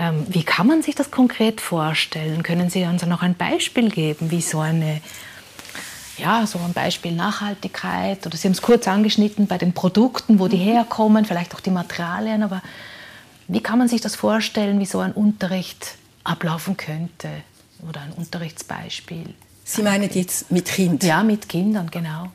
Ähm, 0.00 0.24
wie 0.30 0.44
kann 0.44 0.66
man 0.66 0.82
sich 0.82 0.94
das 0.94 1.10
konkret 1.10 1.60
vorstellen? 1.60 2.42
Können 2.42 2.70
Sie 2.70 2.82
uns 2.84 3.04
noch 3.04 3.20
ein 3.20 3.34
Beispiel 3.34 3.90
geben, 3.90 4.30
wie 4.30 4.40
so 4.40 4.58
eine 4.58 5.02
ja, 6.16 6.46
so 6.46 6.58
ein 6.58 6.72
Beispiel 6.72 7.12
Nachhaltigkeit 7.12 8.26
oder 8.26 8.36
Sie 8.36 8.48
haben 8.48 8.52
es 8.52 8.62
kurz 8.62 8.88
angeschnitten 8.88 9.46
bei 9.46 9.58
den 9.58 9.72
Produkten, 9.74 10.38
wo 10.38 10.48
die 10.48 10.56
mhm. 10.56 10.72
herkommen, 10.72 11.24
vielleicht 11.26 11.54
auch 11.54 11.60
die 11.60 11.70
Materialien, 11.70 12.42
aber 12.42 12.62
wie 13.46 13.60
kann 13.60 13.78
man 13.78 13.88
sich 13.88 14.00
das 14.00 14.16
vorstellen, 14.16 14.80
wie 14.80 14.86
so 14.86 15.00
ein 15.00 15.12
Unterricht 15.12 15.96
ablaufen 16.24 16.76
könnte 16.76 17.28
oder 17.86 18.00
ein 18.00 18.12
Unterrichtsbeispiel? 18.12 19.34
Sie 19.64 19.82
meinen 19.82 20.10
jetzt 20.12 20.50
mit 20.50 20.66
Kindern? 20.66 21.08
Ja, 21.08 21.22
mit 21.22 21.48
Kindern, 21.48 21.90
genau. 21.90 22.32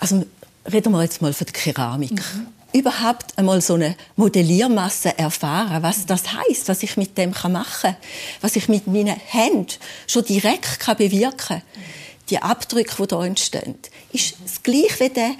Also 0.00 0.26
reden 0.70 0.92
wir 0.92 1.02
jetzt 1.02 1.22
mal 1.22 1.32
von 1.32 1.46
der 1.46 1.54
Keramik. 1.54 2.12
Mhm 2.12 2.55
überhaupt 2.72 3.36
einmal 3.38 3.60
so 3.60 3.74
eine 3.74 3.96
Modelliermasse 4.16 5.18
erfahren, 5.18 5.82
was 5.82 6.06
das 6.06 6.24
heißt, 6.32 6.68
was 6.68 6.82
ich 6.82 6.96
mit 6.96 7.16
dem 7.16 7.30
machen 7.30 7.64
kann, 7.80 7.96
was 8.40 8.56
ich 8.56 8.68
mit 8.68 8.86
meinen 8.86 9.16
Händen 9.16 9.68
schon 10.06 10.24
direkt 10.24 10.80
kann 10.80 10.96
bewirken 10.96 11.36
kann. 11.36 11.62
Die 12.28 12.38
Abdrücke, 12.38 13.06
die 13.06 13.14
hier 13.14 13.24
entstehen, 13.24 13.76
ist 14.12 14.36
das 14.44 14.62
gleiche 14.62 15.00
wie 15.00 15.08
der, 15.10 15.30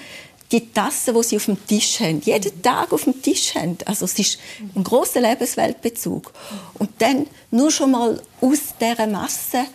die 0.53 0.73
Tasse, 0.73 1.13
die 1.13 1.23
sie 1.25 1.37
auf 1.37 1.47
dem 1.47 1.67
Tisch 1.67 2.01
haben, 2.01 2.21
jeden 2.21 2.63
Tag 2.63 2.93
auf 2.93 3.05
dem 3.05 3.21
Tisch 3.21 3.55
haben. 3.57 3.77
Also 3.85 4.05
es 4.05 4.19
ist 4.19 4.39
ein 4.75 4.85
großer 4.85 5.21
Lebensweltbezug. 5.21 6.33
Und 6.75 6.91
dann 6.99 7.27
nur 7.51 7.71
schon 7.71 7.91
mal 7.91 8.23
aus 8.41 8.59
dieser 8.81 9.07
Masse 9.09 9.67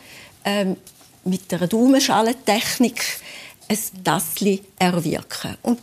ähm, 0.45 0.77
mit 1.25 1.51
der 1.51 1.67
Daumenschalentechnik 1.67 3.03
ein 3.67 4.03
Tassli 4.03 4.63
erwirken. 4.79 5.57
Und 5.61 5.79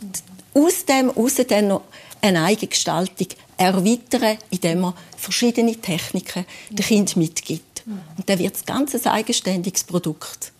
aus 0.53 0.85
dem 0.85 1.09
heraus 1.13 1.35
dann 1.47 1.67
noch 1.67 1.83
eine 2.21 2.43
eigene 2.43 2.67
Gestaltung 2.67 3.27
erweitern, 3.57 4.37
indem 4.49 4.81
man 4.81 4.93
verschiedene 5.17 5.75
Techniken 5.75 6.45
dem 6.69 6.85
Kind 6.85 7.15
mitgibt. 7.15 7.83
Und 8.17 8.29
dann 8.29 8.39
wird 8.39 8.55
es 8.55 8.65
ganz 8.65 8.93
ein 8.93 9.11
eigenständiges 9.11 9.83
Produkt. 9.83 10.51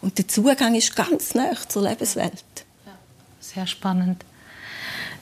Und 0.00 0.16
der 0.18 0.28
Zugang 0.28 0.74
ist 0.74 0.94
ganz 0.94 1.34
nah 1.34 1.54
zur 1.68 1.82
Lebenswelt. 1.82 2.44
Sehr 3.40 3.66
spannend. 3.66 4.24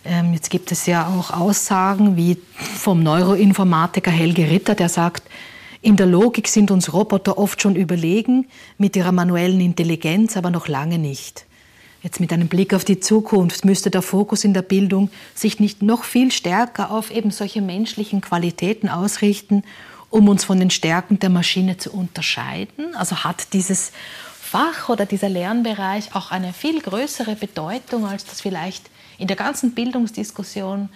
Ähm, 0.04 0.32
jetzt 0.34 0.50
gibt 0.50 0.70
es 0.70 0.86
ja 0.86 1.08
auch 1.08 1.30
Aussagen 1.30 2.16
wie 2.16 2.36
vom 2.54 3.02
Neuroinformatiker 3.02 4.10
Helge 4.10 4.48
Ritter, 4.50 4.74
der 4.74 4.88
sagt, 4.88 5.24
in 5.82 5.96
der 5.96 6.06
Logik 6.06 6.48
sind 6.48 6.70
uns 6.70 6.92
Roboter 6.92 7.38
oft 7.38 7.62
schon 7.62 7.76
überlegen, 7.76 8.48
mit 8.78 8.96
ihrer 8.96 9.12
manuellen 9.12 9.60
Intelligenz 9.60 10.36
aber 10.36 10.50
noch 10.50 10.68
lange 10.68 10.98
nicht. 10.98 11.46
Jetzt 12.06 12.20
mit 12.20 12.32
einem 12.32 12.46
Blick 12.46 12.72
auf 12.72 12.84
die 12.84 13.00
Zukunft 13.00 13.64
müsste 13.64 13.90
der 13.90 14.00
Fokus 14.00 14.44
in 14.44 14.54
der 14.54 14.62
Bildung 14.62 15.10
sich 15.34 15.58
nicht 15.58 15.82
noch 15.82 16.04
viel 16.04 16.30
stärker 16.30 16.92
auf 16.92 17.10
eben 17.10 17.32
solche 17.32 17.60
menschlichen 17.60 18.20
Qualitäten 18.20 18.88
ausrichten, 18.88 19.64
um 20.08 20.28
uns 20.28 20.44
von 20.44 20.60
den 20.60 20.70
Stärken 20.70 21.18
der 21.18 21.30
Maschine 21.30 21.78
zu 21.78 21.90
unterscheiden? 21.90 22.94
Also 22.94 23.24
hat 23.24 23.52
dieses 23.54 23.90
Fach 24.40 24.88
oder 24.88 25.04
dieser 25.04 25.28
Lernbereich 25.28 26.14
auch 26.14 26.30
eine 26.30 26.52
viel 26.52 26.80
größere 26.80 27.34
Bedeutung, 27.34 28.06
als 28.06 28.24
das 28.24 28.40
vielleicht 28.40 28.88
in 29.18 29.26
der 29.26 29.36
ganzen 29.36 29.74
Bildungsdiskussion 29.74 30.88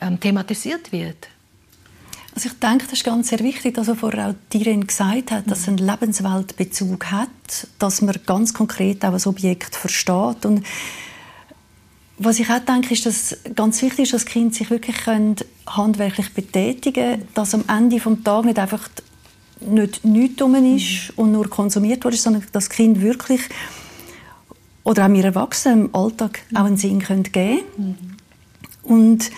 ähm, 0.00 0.20
thematisiert 0.20 0.92
wird? 0.92 1.26
Also 2.34 2.48
ich 2.48 2.58
denke, 2.58 2.84
das 2.84 2.94
ist 2.94 3.04
ganz 3.04 3.28
sehr 3.28 3.40
wichtig, 3.40 3.74
dass 3.74 3.90
vorher 3.98 4.30
auch 4.30 4.34
Diren 4.52 4.86
gesagt 4.86 5.30
hat, 5.30 5.50
dass 5.50 5.60
es 5.60 5.68
einen 5.68 5.78
Lebensweltbezug 5.78 7.06
hat, 7.10 7.28
dass 7.78 8.00
man 8.00 8.16
ganz 8.24 8.54
konkret 8.54 9.04
auch 9.04 9.12
ein 9.12 9.26
Objekt 9.26 9.76
versteht 9.76 10.46
und 10.46 10.64
was 12.18 12.38
ich 12.38 12.48
auch 12.50 12.60
denke, 12.60 12.94
ist, 12.94 13.04
dass 13.06 13.36
ganz 13.54 13.82
wichtig 13.82 14.04
ist, 14.04 14.14
dass 14.14 14.26
Kinder 14.26 14.54
sich 14.54 14.70
wirklich 14.70 14.96
handwerklich 15.66 16.32
betätigen 16.32 16.94
können, 16.94 17.28
dass 17.34 17.54
am 17.54 17.64
Ende 17.68 17.98
des 17.98 18.22
Tages 18.22 18.46
nicht 18.46 18.58
einfach 18.58 18.88
nicht 19.60 20.04
nichts 20.04 20.42
rum 20.42 20.54
ist 20.54 21.16
und 21.16 21.32
nur 21.32 21.48
konsumiert 21.48 22.04
wird, 22.04 22.14
sondern 22.14 22.44
dass 22.52 22.68
Kind 22.68 23.00
wirklich 23.00 23.40
oder 24.84 25.06
auch 25.06 25.12
wir 25.12 25.24
Erwachsenen 25.24 25.86
im 25.86 25.94
Alltag 25.94 26.40
auch 26.54 26.64
einen 26.64 26.76
Sinn 26.76 26.98
geben 26.98 27.22
können. 27.32 27.60
Mhm. 27.76 27.96
Und 28.82 29.30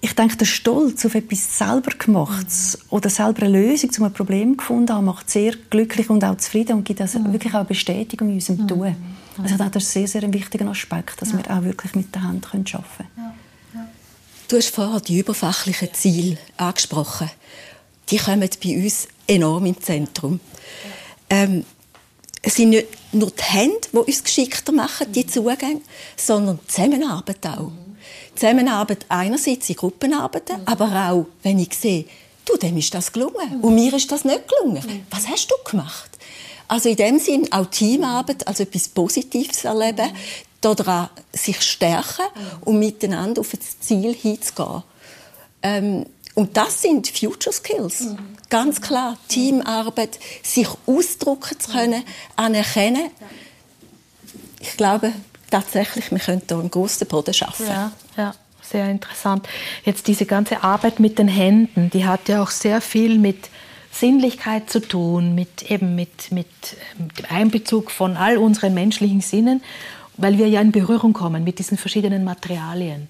ich 0.00 0.14
denke, 0.14 0.36
der 0.36 0.44
Stolz 0.44 1.04
auf 1.04 1.14
etwas 1.14 1.58
selber 1.58 1.90
gemacht 1.90 2.46
mhm. 2.46 2.80
oder 2.90 3.10
selber 3.10 3.42
eine 3.46 3.60
Lösung 3.60 3.90
zu 3.90 4.04
einem 4.04 4.12
Problem 4.12 4.56
gefunden 4.56 4.92
haben, 4.92 5.06
macht 5.06 5.30
sehr 5.30 5.54
glücklich 5.70 6.10
und 6.10 6.22
auch 6.22 6.36
zufrieden 6.36 6.78
und 6.78 6.84
gibt 6.84 7.00
also 7.00 7.18
mhm. 7.18 7.32
wirklich 7.32 7.52
auch 7.54 7.60
eine 7.60 7.68
Bestätigung 7.68 8.28
in 8.28 8.34
unserem 8.34 8.62
mhm. 8.62 8.68
Tun. 8.68 8.96
Also 9.42 9.56
das 9.56 9.82
ist 9.82 9.92
sehr, 9.92 10.08
sehr 10.08 10.22
ein 10.22 10.32
wichtiger 10.32 10.66
Aspekt, 10.68 11.20
dass 11.20 11.32
ja. 11.32 11.38
wir 11.38 11.50
auch 11.50 11.62
wirklich 11.62 11.94
mit 11.94 12.14
der 12.14 12.22
Hand 12.22 12.46
arbeiten 12.46 12.64
können. 12.64 13.10
Ja. 13.16 13.34
Ja. 13.74 13.88
Du 14.48 14.56
hast 14.56 14.74
vorher 14.74 15.00
die 15.00 15.18
überfachlichen 15.18 15.92
Ziele 15.92 16.38
angesprochen. 16.56 17.30
Die 18.08 18.16
kommen 18.16 18.48
bei 18.62 18.76
uns 18.76 19.08
enorm 19.26 19.66
im 19.66 19.80
Zentrum. 19.80 20.40
Ähm, 21.28 21.64
es 22.42 22.54
sind 22.54 22.70
nicht 22.70 22.86
nur 23.12 23.30
die 23.30 23.42
Hände, 23.42 23.88
die 23.92 23.96
uns 23.96 24.22
geschickter 24.22 24.72
machen, 24.72 25.10
die 25.12 25.26
Zugänge, 25.26 25.80
sondern 26.16 26.60
die 26.62 26.68
Zusammenarbeit 26.68 27.44
auch. 27.44 27.72
Zusammenarbeit 28.34 29.06
einerseits 29.08 29.68
in 29.70 29.76
Gruppenarbeiten, 29.76 30.56
aber 30.66 31.10
auch, 31.10 31.26
wenn 31.42 31.58
ich 31.58 31.74
sehe, 31.74 32.04
du, 32.44 32.56
dem 32.56 32.76
ist 32.76 32.94
das 32.94 33.12
gelungen 33.12 33.60
und 33.62 33.74
mir 33.74 33.92
ist 33.94 34.10
das 34.10 34.24
nicht 34.24 34.42
gelungen. 34.48 35.06
Was 35.10 35.28
hast 35.28 35.50
du 35.50 35.54
gemacht? 35.70 36.10
Also 36.68 36.88
in 36.88 36.96
dem 36.96 37.18
Sinn 37.18 37.50
auch 37.52 37.66
Teamarbeit 37.66 38.46
als 38.46 38.60
etwas 38.60 38.88
Positives 38.88 39.64
erleben, 39.64 40.10
daran 40.60 41.10
sich 41.32 41.62
stärken 41.62 42.26
und 42.64 42.78
miteinander 42.78 43.40
auf 43.40 43.50
das 43.50 43.78
Ziel 43.80 44.14
hinzugehen. 44.14 44.82
Ähm, 45.62 46.06
und 46.34 46.56
das 46.56 46.82
sind 46.82 47.08
Future 47.08 47.52
Skills. 47.52 48.00
Mhm. 48.00 48.18
Ganz 48.50 48.80
klar. 48.80 49.16
Teamarbeit, 49.28 50.18
sich 50.42 50.68
ausdrücken 50.86 51.58
zu 51.58 51.72
können, 51.72 52.04
anerkennen. 52.36 53.10
Ich 54.60 54.76
glaube 54.76 55.12
tatsächlich, 55.50 56.10
wir 56.10 56.18
können 56.18 56.42
hier 56.48 56.58
einen 56.58 56.70
grossen 56.70 57.06
Boden 57.06 57.34
schaffen. 57.34 57.66
Ja, 57.66 57.92
ja, 58.16 58.34
sehr 58.62 58.90
interessant. 58.90 59.48
Jetzt 59.84 60.08
diese 60.08 60.26
ganze 60.26 60.62
Arbeit 60.62 61.00
mit 61.00 61.18
den 61.18 61.28
Händen, 61.28 61.90
die 61.90 62.04
hat 62.04 62.28
ja 62.28 62.42
auch 62.42 62.50
sehr 62.50 62.80
viel 62.80 63.18
mit 63.18 63.48
Sinnlichkeit 63.90 64.68
zu 64.68 64.80
tun, 64.80 65.34
mit 65.34 65.70
eben 65.70 65.94
mit, 65.94 66.30
mit, 66.30 66.48
mit 66.98 67.18
dem 67.18 67.24
Einbezug 67.28 67.90
von 67.90 68.16
all 68.16 68.36
unseren 68.36 68.74
menschlichen 68.74 69.20
Sinnen, 69.20 69.62
weil 70.16 70.38
wir 70.38 70.48
ja 70.48 70.60
in 70.60 70.72
Berührung 70.72 71.12
kommen 71.12 71.44
mit 71.44 71.58
diesen 71.58 71.78
verschiedenen 71.78 72.24
Materialien. 72.24 73.08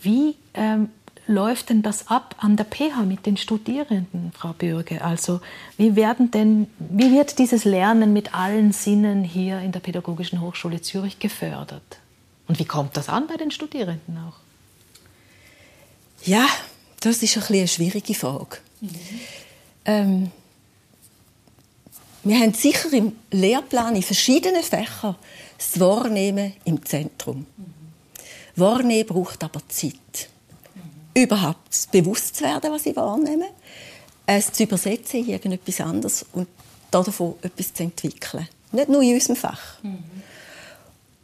Wie 0.00 0.36
ähm, 0.54 0.88
läuft 1.26 1.70
denn 1.70 1.82
das 1.82 2.08
ab 2.08 2.36
an 2.38 2.56
der 2.56 2.66
PH 2.66 3.02
mit 3.06 3.26
den 3.26 3.36
Studierenden, 3.36 4.32
Frau 4.36 4.52
Bürge? 4.52 5.02
Also 5.02 5.40
wie, 5.76 5.96
werden 5.96 6.30
denn, 6.30 6.68
wie 6.78 7.12
wird 7.12 7.38
dieses 7.38 7.64
Lernen 7.64 8.12
mit 8.12 8.34
allen 8.34 8.72
Sinnen 8.72 9.24
hier 9.24 9.60
in 9.60 9.72
der 9.72 9.80
Pädagogischen 9.80 10.40
Hochschule 10.40 10.82
Zürich 10.82 11.18
gefördert? 11.18 11.98
Und 12.46 12.58
wie 12.58 12.64
kommt 12.64 12.96
das 12.96 13.08
an 13.08 13.26
bei 13.26 13.36
den 13.36 13.50
Studierenden 13.50 14.18
auch? 14.18 14.36
Ja, 16.26 16.46
das 17.00 17.22
ist 17.22 17.36
ein 17.36 17.42
eine 17.54 17.68
schwierige 17.68 18.14
Frage. 18.14 18.58
Mhm. 18.80 18.90
Ähm, 19.86 20.30
wir 22.22 22.38
haben 22.38 22.54
sicher 22.54 22.92
im 22.92 23.12
Lehrplan 23.30 23.96
in 23.96 24.02
verschiedenen 24.02 24.62
Fächern 24.62 25.16
das 25.58 25.78
Wahrnehmen 25.78 26.54
im 26.64 26.84
Zentrum. 26.84 27.46
Mhm. 27.56 27.74
Wahrnehmen 28.56 29.06
braucht 29.06 29.44
aber 29.44 29.60
Zeit 29.68 30.28
überhaupt 31.14 31.90
bewusst 31.92 32.36
zu 32.36 32.44
werden, 32.44 32.72
was 32.72 32.86
ich 32.86 32.96
wahrnehme, 32.96 33.46
es 34.26 34.52
zu 34.52 34.64
übersetzen 34.64 35.20
in 35.20 35.30
irgendetwas 35.30 35.80
anderes 35.80 36.24
und 36.32 36.48
davon 36.90 37.34
etwas 37.42 37.72
zu 37.72 37.82
entwickeln. 37.82 38.48
Nicht 38.72 38.88
nur 38.88 39.02
in 39.02 39.14
unserem 39.14 39.36
Fach. 39.36 39.82
Mhm. 39.82 39.98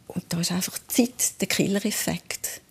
Und 0.07 0.25
da 0.29 0.39
ist 0.39 0.51
einfach 0.51 0.77
Zeit 0.87 1.39
der 1.39 1.47
Killer-Effekt. 1.47 2.61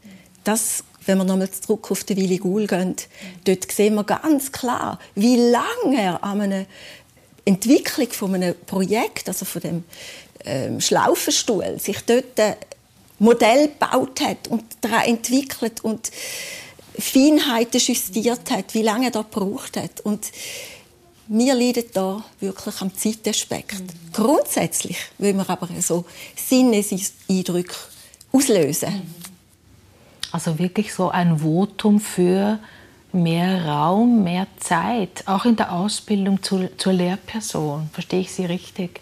Das, 0.45 0.85
wenn 1.07 1.19
wir 1.19 1.25
nochmal 1.25 1.51
zurück 1.51 1.91
auf 1.91 2.05
den 2.05 2.17
Willi 2.17 2.39
Guhl 2.39 2.67
gehen, 2.67 2.97
dort 3.45 3.73
sehen 3.73 3.95
wir 3.95 4.05
ganz 4.05 4.53
klar, 4.53 4.99
wie 5.15 5.37
lange 5.37 6.01
er 6.01 6.23
an 6.23 6.41
einer 6.41 6.67
Entwicklung 7.45 8.11
von 8.11 8.35
einem 8.35 8.55
Projekt, 8.67 9.29
also 9.29 9.45
von 9.45 9.63
dem 9.63 9.85
ähm, 10.45 10.81
Schlaufenstuhl, 10.81 11.79
sich 11.79 12.01
dort 12.01 12.39
ein 12.39 12.57
Modell 13.19 13.69
gebaut 13.69 14.21
hat 14.21 14.49
und 14.49 14.65
daran 14.81 15.05
entwickelt 15.05 15.83
und 15.83 16.11
Feinheiten 17.01 17.81
justiert 17.81 18.51
hat, 18.51 18.75
wie 18.75 18.83
lange 18.83 19.07
er 19.07 19.11
da 19.11 19.23
gebraucht 19.23 19.77
hat. 19.77 20.01
Und 20.01 20.31
wir 21.33 21.55
leiden 21.55 21.85
da 21.93 22.25
wirklich 22.41 22.81
am 22.81 22.95
Zeitaspekt. 22.97 23.81
Mhm. 23.81 24.13
Grundsätzlich 24.13 24.99
wollen 25.19 25.37
wir 25.37 25.49
aber 25.49 25.69
so 25.81 26.05
Sinneseindrücke 26.35 27.77
auslösen. 28.33 29.03
Also 30.33 30.59
wirklich 30.59 30.93
so 30.93 31.09
ein 31.11 31.39
Votum 31.39 32.01
für 32.01 32.59
mehr 33.13 33.65
Raum, 33.65 34.23
mehr 34.25 34.47
Zeit, 34.59 35.27
auch 35.27 35.45
in 35.45 35.57
der 35.57 35.73
Ausbildung 35.73 36.43
zu, 36.43 36.69
zur 36.77 36.93
Lehrperson. 36.93 37.91
Verstehe 37.93 38.21
ich 38.21 38.33
Sie 38.33 38.45
richtig? 38.45 39.01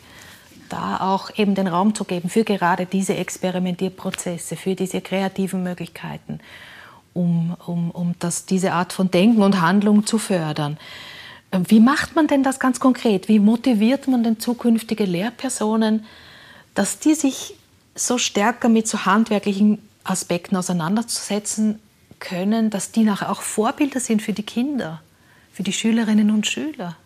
Da 0.69 1.01
auch 1.01 1.31
eben 1.39 1.55
den 1.55 1.67
Raum 1.67 1.95
zu 1.95 2.05
geben 2.05 2.29
für 2.29 2.45
gerade 2.45 2.85
diese 2.85 3.17
Experimentierprozesse, 3.17 4.57
für 4.57 4.75
diese 4.75 5.01
kreativen 5.01 5.63
Möglichkeiten 5.63 6.41
um, 7.15 7.57
um, 7.67 7.91
um 7.91 8.15
das, 8.19 8.47
diese 8.47 8.73
Art 8.73 8.93
von 8.93 9.11
Denken 9.11 9.43
und 9.43 9.61
Handlung 9.61 10.07
zu 10.07 10.19
fördern. 10.19 10.79
Wie 11.51 11.81
macht 11.81 12.15
man 12.15 12.27
denn 12.27 12.43
das 12.43 12.61
ganz 12.61 12.79
konkret? 12.79 13.29
Wie 13.29 13.39
motiviert 13.39 14.07
man 14.07 14.23
denn 14.23 14.39
zukünftige 14.39 15.05
Lehrpersonen, 15.05 16.05
dass 16.75 16.99
die 16.99 17.15
sich 17.15 17.55
so 17.95 18.19
stärker 18.19 18.69
mit 18.69 18.87
so 18.87 19.07
handwerklichen 19.07 19.79
Aspekten 20.05 20.57
auseinandersetzen 20.57 21.81
können, 22.19 22.71
dass 22.71 22.93
die 22.93 23.05
nachher 23.05 23.31
auch 23.31 23.43
Vorbilder 23.43 24.01
sind 24.01 24.23
für 24.23 24.33
die 24.33 24.43
Kinder, 24.43 25.03
für 25.53 25.63
die 25.63 25.73
Schülerinnen 25.73 26.31
und 26.31 26.47
Schüler? 26.47 26.97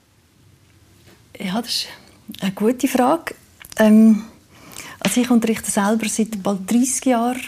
Ja, 1.38 1.60
das 1.60 1.70
ist 1.70 1.88
eine 2.40 2.52
gute 2.52 2.88
Frage. 2.88 3.34
Ähm, 3.78 4.24
also 5.00 5.20
ich 5.20 5.30
unterrichte 5.30 5.70
selber 5.70 6.08
seit 6.08 6.42
bald 6.42 6.70
30 6.70 7.04
Jahren 7.06 7.40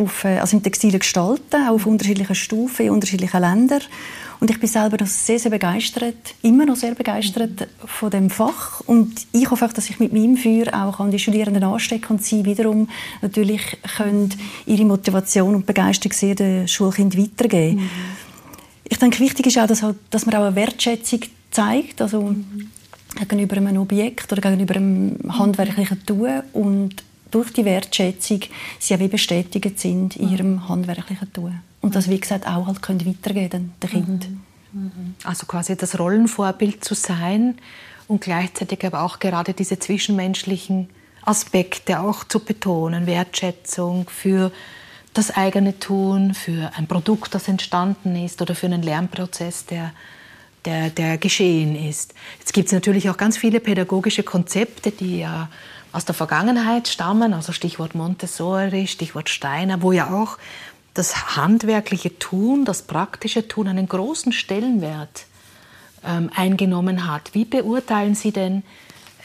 auf, 0.00 0.24
äh, 0.24 0.38
also 0.38 0.56
im 0.56 0.62
textilen 0.62 0.98
Gestalten, 0.98 1.66
auch 1.68 1.74
auf 1.74 1.86
unterschiedlichen 1.86 2.34
Stufen 2.34 2.86
in 2.86 2.92
unterschiedlichen 2.92 3.40
Ländern. 3.40 3.82
Und 4.40 4.50
ich 4.50 4.58
bin 4.58 4.68
selber 4.68 4.96
noch 4.98 5.06
sehr, 5.06 5.38
sehr 5.38 5.50
begeistert, 5.50 6.34
immer 6.40 6.64
noch 6.64 6.76
sehr 6.76 6.94
begeistert 6.94 7.68
von 7.84 8.10
dem 8.10 8.30
Fach. 8.30 8.80
Und 8.86 9.26
ich 9.32 9.50
hoffe 9.50 9.66
auch, 9.66 9.72
dass 9.72 9.90
ich 9.90 10.00
mit 10.00 10.14
meinem 10.14 10.38
Feuer 10.38 10.68
auch 10.72 10.98
an 10.98 11.10
die 11.10 11.18
Studierenden 11.18 11.62
anstecke 11.62 12.10
und 12.10 12.24
sie 12.24 12.44
wiederum 12.46 12.88
natürlich 13.20 13.60
können 13.96 14.30
ihre 14.64 14.86
Motivation 14.86 15.54
und 15.54 15.66
Begeisterung 15.66 16.14
sehr 16.14 16.34
den 16.34 16.66
Schulkind 16.66 17.18
weitergeben. 17.18 17.82
Mhm. 17.82 17.90
Ich 18.88 18.98
denke, 18.98 19.20
wichtig 19.20 19.46
ist 19.46 19.58
auch, 19.58 19.66
dass, 19.66 19.82
halt, 19.82 19.96
dass 20.08 20.24
man 20.24 20.34
auch 20.34 20.44
eine 20.46 20.56
Wertschätzung 20.56 21.20
zeigt, 21.50 22.00
also 22.00 22.22
mhm. 22.22 22.70
gegenüber 23.16 23.58
einem 23.58 23.76
Objekt 23.76 24.32
oder 24.32 24.40
gegenüber 24.40 24.76
einem 24.76 25.18
handwerklichen 25.28 26.04
Tun 26.06 26.42
und 26.54 27.04
durch 27.30 27.52
die 27.52 27.64
Wertschätzung 27.64 28.40
sie 28.78 28.94
auch 28.94 28.98
wie 28.98 29.08
bestätigt 29.08 29.78
sind 29.78 30.16
in 30.16 30.30
ihrem 30.30 30.68
handwerklichen 30.68 31.32
Tun. 31.32 31.60
Und 31.80 31.94
das, 31.94 32.08
wie 32.10 32.20
gesagt, 32.20 32.46
auch 32.46 32.66
halt 32.66 32.82
können 32.82 33.06
weitergeben 33.06 33.72
den 33.82 33.90
Kindern. 33.90 34.40
Also 35.24 35.46
quasi 35.46 35.76
das 35.76 35.98
Rollenvorbild 35.98 36.84
zu 36.84 36.94
sein 36.94 37.56
und 38.06 38.20
gleichzeitig 38.20 38.84
aber 38.84 39.02
auch 39.02 39.18
gerade 39.18 39.54
diese 39.54 39.78
zwischenmenschlichen 39.78 40.88
Aspekte 41.22 42.00
auch 42.00 42.24
zu 42.24 42.40
betonen. 42.40 43.06
Wertschätzung 43.06 44.08
für 44.08 44.52
das 45.12 45.30
eigene 45.30 45.78
Tun, 45.78 46.34
für 46.34 46.70
ein 46.76 46.86
Produkt, 46.86 47.34
das 47.34 47.48
entstanden 47.48 48.16
ist 48.16 48.40
oder 48.42 48.54
für 48.54 48.66
einen 48.66 48.82
Lernprozess, 48.82 49.66
der, 49.66 49.92
der, 50.64 50.90
der 50.90 51.18
geschehen 51.18 51.74
ist. 51.74 52.14
Jetzt 52.38 52.52
gibt 52.52 52.66
es 52.66 52.72
natürlich 52.72 53.10
auch 53.10 53.16
ganz 53.16 53.36
viele 53.36 53.60
pädagogische 53.60 54.22
Konzepte, 54.22 54.92
die 54.92 55.20
ja 55.20 55.48
aus 55.92 56.04
der 56.04 56.14
Vergangenheit 56.14 56.88
stammen, 56.88 57.32
also 57.32 57.52
Stichwort 57.52 57.94
Montessori, 57.94 58.86
Stichwort 58.86 59.28
Steiner, 59.28 59.82
wo 59.82 59.92
ja 59.92 60.10
auch 60.10 60.38
das 60.94 61.36
handwerkliche 61.36 62.18
Tun, 62.18 62.64
das 62.64 62.82
praktische 62.82 63.48
Tun 63.48 63.68
einen 63.68 63.88
großen 63.88 64.32
Stellenwert 64.32 65.26
ähm, 66.04 66.30
eingenommen 66.34 67.06
hat. 67.06 67.34
Wie 67.34 67.44
beurteilen 67.44 68.14
Sie 68.14 68.32
denn 68.32 68.62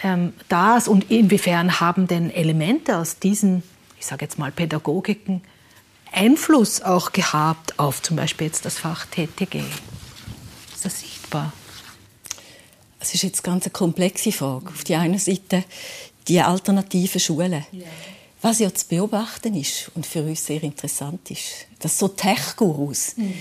ähm, 0.03 0.33
das 0.49 0.87
und 0.87 1.09
inwiefern 1.11 1.79
haben 1.79 2.07
denn 2.07 2.29
Elemente 2.29 2.97
aus 2.97 3.19
diesen, 3.19 3.63
ich 3.99 4.05
sage 4.05 4.25
jetzt 4.25 4.37
mal, 4.39 4.51
Pädagogiken 4.51 5.41
Einfluss 6.11 6.81
auch 6.81 7.11
gehabt 7.11 7.77
auf 7.77 8.01
zum 8.01 8.15
Beispiel 8.15 8.47
jetzt 8.47 8.65
das 8.65 8.77
Fach 8.77 9.05
TTG? 9.05 9.61
Ist 10.73 10.85
das 10.85 10.99
sichtbar? 10.99 11.51
Das 12.99 13.13
ist 13.13 13.23
jetzt 13.23 13.43
ganz 13.43 13.65
eine 13.65 13.71
komplexe 13.71 14.31
Frage. 14.31 14.67
Auf 14.69 14.83
der 14.83 14.99
einen 14.99 15.19
Seite 15.19 15.63
die 16.27 16.41
alternativen 16.41 17.19
Schulen. 17.19 17.65
Ja. 17.71 17.85
Was 18.41 18.59
ja 18.59 18.73
zu 18.73 18.87
beobachten 18.87 19.55
ist 19.55 19.91
und 19.95 20.05
für 20.05 20.21
uns 20.21 20.45
sehr 20.45 20.61
interessant 20.61 21.31
ist, 21.31 21.67
dass 21.79 21.97
so 21.97 22.07
Tech-Gurus 22.07 23.17
mhm. 23.17 23.33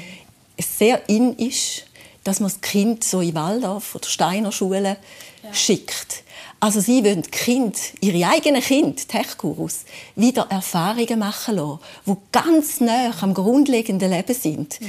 es 0.57 0.79
sehr 0.79 1.09
in 1.09 1.37
ist, 1.37 1.85
dass 2.23 2.41
man 2.41 2.49
das 2.49 2.61
Kind 2.61 3.05
so 3.05 3.21
in 3.21 3.35
Waldorf 3.35 3.95
oder 3.95 4.09
Steiner 4.09 4.51
Schulen 4.51 4.97
ja. 5.43 5.55
schickt. 5.55 6.25
Also 6.59 6.81
sie 6.81 7.05
wollen 7.05 7.23
Kind, 7.31 7.77
ihre 8.01 8.27
eigenen 8.27 8.63
Kinder, 8.63 8.97
Tech-Gurus, 8.97 9.81
wieder 10.17 10.47
Erfahrungen 10.49 11.19
machen 11.19 11.57
lassen, 11.57 11.79
die 12.07 12.17
ganz 12.33 12.81
nah 12.81 13.13
am 13.21 13.35
grundlegenden 13.35 14.11
Leben 14.11 14.35
sind. 14.35 14.81
Mhm. 14.81 14.87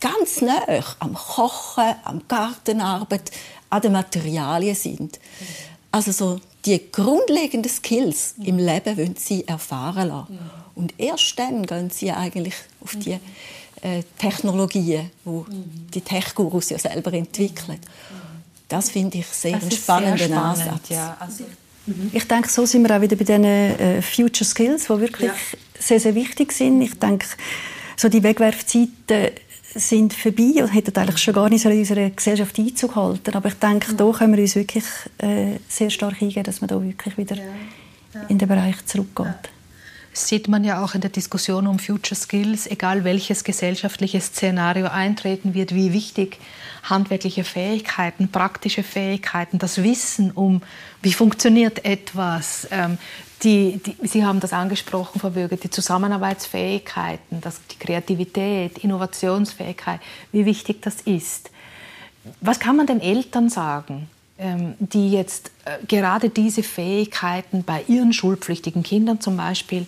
Ganz 0.00 0.40
nah 0.40 0.64
am 1.00 1.12
Kochen, 1.12 1.94
am 2.04 2.22
Gartenarbeit, 2.26 3.30
an 3.68 3.82
den 3.82 3.92
Materialien 3.92 4.74
sind. 4.74 5.18
Mhm. 5.18 5.69
Also 5.92 6.12
so 6.12 6.40
die 6.64 6.90
grundlegenden 6.90 7.70
Skills 7.70 8.34
im 8.44 8.58
Leben 8.58 8.96
wollen 8.96 9.16
sie 9.16 9.46
erfahren 9.46 10.08
lassen. 10.08 10.38
Und 10.74 10.94
erst 10.98 11.38
dann 11.38 11.66
gehen 11.66 11.90
sie 11.90 12.10
eigentlich 12.10 12.54
auf 12.80 12.96
die 12.96 13.18
äh, 13.82 14.02
Technologien, 14.18 15.10
die 15.24 15.44
die 15.94 16.00
Tech-Gurus 16.00 16.70
ja 16.70 16.78
selber 16.78 17.12
entwickeln. 17.12 17.78
Das 18.68 18.90
finde 18.90 19.18
ich 19.18 19.26
sehr 19.26 19.56
einen 19.56 19.70
spannenden 19.70 20.18
sehr 20.18 20.28
spannend, 20.28 20.60
Ansatz. 20.60 20.88
Ja. 20.90 21.16
Also 21.18 21.44
Mhm. 21.86 22.10
Ich 22.12 22.26
denke, 22.26 22.48
so 22.48 22.66
sind 22.66 22.86
wir 22.86 22.96
auch 22.96 23.00
wieder 23.00 23.16
bei 23.16 23.24
den 23.24 23.44
äh, 23.44 24.02
Future 24.02 24.44
Skills, 24.44 24.84
die 24.84 25.00
wirklich 25.00 25.30
ja. 25.30 25.58
sehr, 25.78 26.00
sehr 26.00 26.14
wichtig 26.14 26.52
sind. 26.52 26.80
Ich 26.82 26.98
denke, 26.98 27.26
so 27.96 28.08
die 28.08 28.22
Wegwerfzeiten 28.22 29.30
sind 29.74 30.12
vorbei 30.12 30.62
und 30.62 30.68
hätten 30.68 30.96
eigentlich 30.96 31.18
schon 31.18 31.34
gar 31.34 31.48
nicht 31.48 31.64
in 31.64 31.78
unserer 31.78 32.10
Gesellschaft 32.10 32.58
Einzug 32.58 32.96
halten. 32.96 33.34
Aber 33.34 33.48
ich 33.48 33.54
denke, 33.54 33.92
mhm. 33.92 33.96
da 33.96 34.10
können 34.10 34.34
wir 34.34 34.42
uns 34.42 34.56
wirklich 34.56 34.84
äh, 35.18 35.58
sehr 35.68 35.90
stark 35.90 36.20
eingehen, 36.20 36.42
dass 36.42 36.60
man 36.60 36.68
da 36.68 36.82
wirklich 36.82 37.16
wieder 37.16 37.36
ja. 37.36 37.42
Ja. 38.14 38.22
in 38.28 38.38
den 38.38 38.48
Bereich 38.48 38.84
zurückgeht. 38.86 39.26
Ja. 39.26 39.38
Sieht 40.12 40.48
man 40.48 40.64
ja 40.64 40.82
auch 40.82 40.96
in 40.96 41.00
der 41.00 41.10
Diskussion 41.10 41.68
um 41.68 41.78
Future 41.78 42.20
Skills, 42.20 42.66
egal 42.66 43.04
welches 43.04 43.44
gesellschaftliche 43.44 44.20
Szenario 44.20 44.88
eintreten 44.88 45.54
wird, 45.54 45.72
wie 45.72 45.92
wichtig 45.92 46.38
handwerkliche 46.82 47.44
Fähigkeiten, 47.44 48.28
praktische 48.28 48.82
Fähigkeiten, 48.82 49.58
das 49.58 49.84
Wissen 49.84 50.32
um, 50.32 50.62
wie 51.00 51.12
funktioniert 51.12 51.84
etwas, 51.84 52.66
ähm, 52.72 52.98
die, 53.42 53.78
die, 53.78 54.06
Sie 54.06 54.24
haben 54.24 54.40
das 54.40 54.52
angesprochen, 54.52 55.20
Frau 55.20 55.30
Bürger, 55.30 55.56
die 55.56 55.70
Zusammenarbeitsfähigkeiten, 55.70 57.40
das, 57.40 57.60
die 57.70 57.78
Kreativität, 57.78 58.78
Innovationsfähigkeit, 58.78 60.00
wie 60.32 60.44
wichtig 60.44 60.82
das 60.82 61.00
ist. 61.02 61.50
Was 62.40 62.60
kann 62.60 62.76
man 62.76 62.86
den 62.86 63.00
Eltern 63.00 63.48
sagen, 63.48 64.08
ähm, 64.38 64.74
die 64.78 65.10
jetzt 65.10 65.50
äh, 65.64 65.78
gerade 65.86 66.28
diese 66.28 66.62
Fähigkeiten 66.62 67.64
bei 67.64 67.84
ihren 67.88 68.12
schulpflichtigen 68.12 68.82
Kindern 68.82 69.20
zum 69.20 69.36
Beispiel 69.36 69.86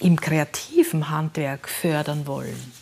im 0.00 0.20
kreativen 0.20 1.08
Handwerk 1.08 1.68
fördern 1.68 2.26
wollen? 2.26 2.72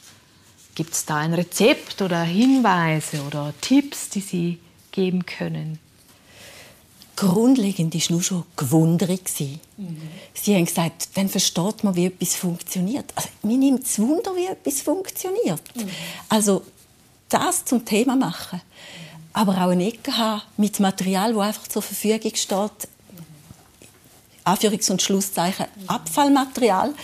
Gibt 0.75 0.93
es 0.93 1.05
da 1.05 1.17
ein 1.17 1.35
Rezept 1.35 2.03
oder 2.03 2.23
Hinweise 2.23 3.23
oder 3.23 3.53
Tipps, 3.61 4.11
die 4.11 4.21
Sie 4.21 4.59
geben 4.93 5.27
können? 5.27 5.79
Grundlegend 7.19 7.95
war 7.95 8.03
nur 8.11 8.23
schon 8.23 8.45
gewundert. 8.55 9.41
Mhm. 9.77 10.01
Sie 10.35 10.55
haben 10.55 10.67
gesagt, 10.67 11.09
dann 11.15 11.29
versteht 11.29 11.83
man, 11.83 11.97
wie 11.97 12.07
etwas 12.07 12.37
funktioniert. 12.37 13.07
Also, 13.17 13.29
mir 13.43 13.59
nimmt 13.59 13.85
es 13.85 13.99
Wunder, 13.99 14.37
wie 14.37 14.47
etwas 14.47 14.83
funktioniert. 14.83 15.63
Mhm. 15.75 15.91
Also 16.29 16.63
das 17.29 17.65
zum 17.65 17.85
Thema 17.85 18.15
machen. 18.15 18.61
Aber 19.33 19.53
auch 19.55 19.71
eine 19.71 19.89
Ecke 19.89 20.17
haben 20.17 20.43
mit 20.59 20.79
Material, 20.79 21.35
das 21.35 21.43
einfach 21.43 21.67
zur 21.67 21.83
Verfügung 21.83 22.37
steht. 22.37 22.89
Anführungs- 24.45 24.91
und 24.93 25.03
Schlusszeichen 25.03 25.67
Abfallmaterial. 25.89 26.95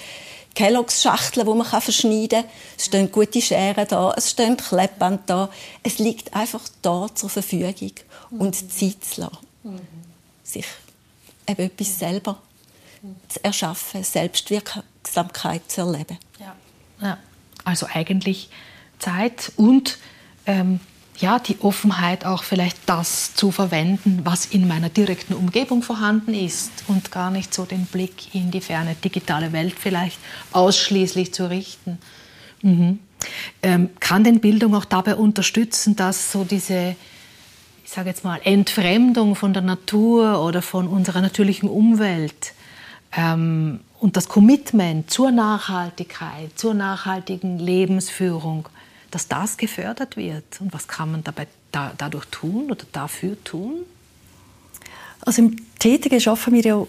Kelloggs 0.55 1.03
Schachteln, 1.03 1.45
die 1.45 1.55
man 1.55 1.67
verschneiden 1.67 2.43
kann. 2.43 2.51
Es 2.79 2.85
stehen 2.85 3.11
gute 3.11 3.43
Scheren 3.43 3.89
da, 3.89 4.15
es 4.17 4.31
stehen 4.31 4.57
Klebband 4.57 5.29
da. 5.29 5.51
Es 5.83 5.99
liegt 5.99 6.33
einfach 6.35 6.63
da 6.83 7.09
zur 7.13 7.31
Verfügung. 7.31 7.91
Und 8.31 8.55
Zeit 8.55 9.05
zu 9.05 9.23
lassen. 9.23 9.39
Mhm. 9.65 10.04
Sich 10.45 10.67
eben 11.49 11.63
etwas 11.63 11.99
selber 11.99 12.39
zu 13.29 13.45
erschaffen, 13.45 14.05
Selbstwirksamkeit 14.05 15.63
zu 15.71 15.83
erleben. 15.83 16.19
Ja. 16.39 16.55
ja. 17.01 17.19
Also 17.65 17.87
eigentlich 17.93 18.49
Zeit 18.99 19.53
und 19.57 19.99
ähm, 20.47 20.81
ja, 21.19 21.39
die 21.39 21.61
Offenheit 21.61 22.25
auch 22.25 22.43
vielleicht 22.43 22.77
das 22.87 23.35
zu 23.35 23.53
verwenden, 23.53 24.21
was 24.25 24.47
in 24.47 24.67
meiner 24.67 24.89
direkten 24.89 25.35
Umgebung 25.35 25.83
vorhanden 25.83 26.35
ist 26.35 26.73
und 26.89 27.13
gar 27.13 27.31
nicht 27.31 27.55
so 27.55 27.65
den 27.65 27.87
Blick 27.87 28.35
in 28.35 28.51
die 28.51 28.61
ferne 28.61 28.97
digitale 28.97 29.53
Welt 29.53 29.77
vielleicht 29.79 30.19
ausschließlich 30.53 31.33
zu 31.33 31.49
richten. 31.49 31.99
Mhm. 32.63 32.99
Ähm, 33.63 33.91
kann 34.01 34.25
denn 34.25 34.41
Bildung 34.41 34.75
auch 34.75 34.85
dabei 34.85 35.15
unterstützen, 35.15 35.95
dass 35.97 36.33
so 36.33 36.45
diese, 36.45 36.97
ich 37.85 37.91
sage 37.91 38.09
jetzt 38.09 38.25
mal, 38.25 38.41
Entfremdung 38.43 39.37
von 39.37 39.53
der 39.53 39.63
Natur 39.63 40.43
oder 40.43 40.63
von 40.63 40.89
unserer 40.89 41.21
natürlichen 41.21 41.69
Umwelt 41.69 42.55
ähm, 43.17 43.81
und 44.01 44.17
das 44.17 44.29
Commitment 44.29 45.11
zur 45.11 45.31
Nachhaltigkeit, 45.31 46.59
zur 46.59 46.75
nachhaltigen 46.75 47.59
Lebensführung 47.59 48.69
dass 49.15 49.29
das 49.29 49.57
gefördert 49.57 50.17
wird? 50.17 50.61
Und 50.61 50.73
was 50.73 50.89
kann 50.89 51.13
man 51.13 51.23
dabei 51.23 51.47
da, 51.71 51.93
dadurch 51.97 52.25
tun 52.27 52.71
oder 52.71 52.85
dafür 52.91 53.37
tun? 53.45 53.85
Also 55.21 55.43
im 55.43 55.57
Tätigen 55.79 56.21
arbeiten 56.27 56.53
wir 56.53 56.63
ja 56.63 56.87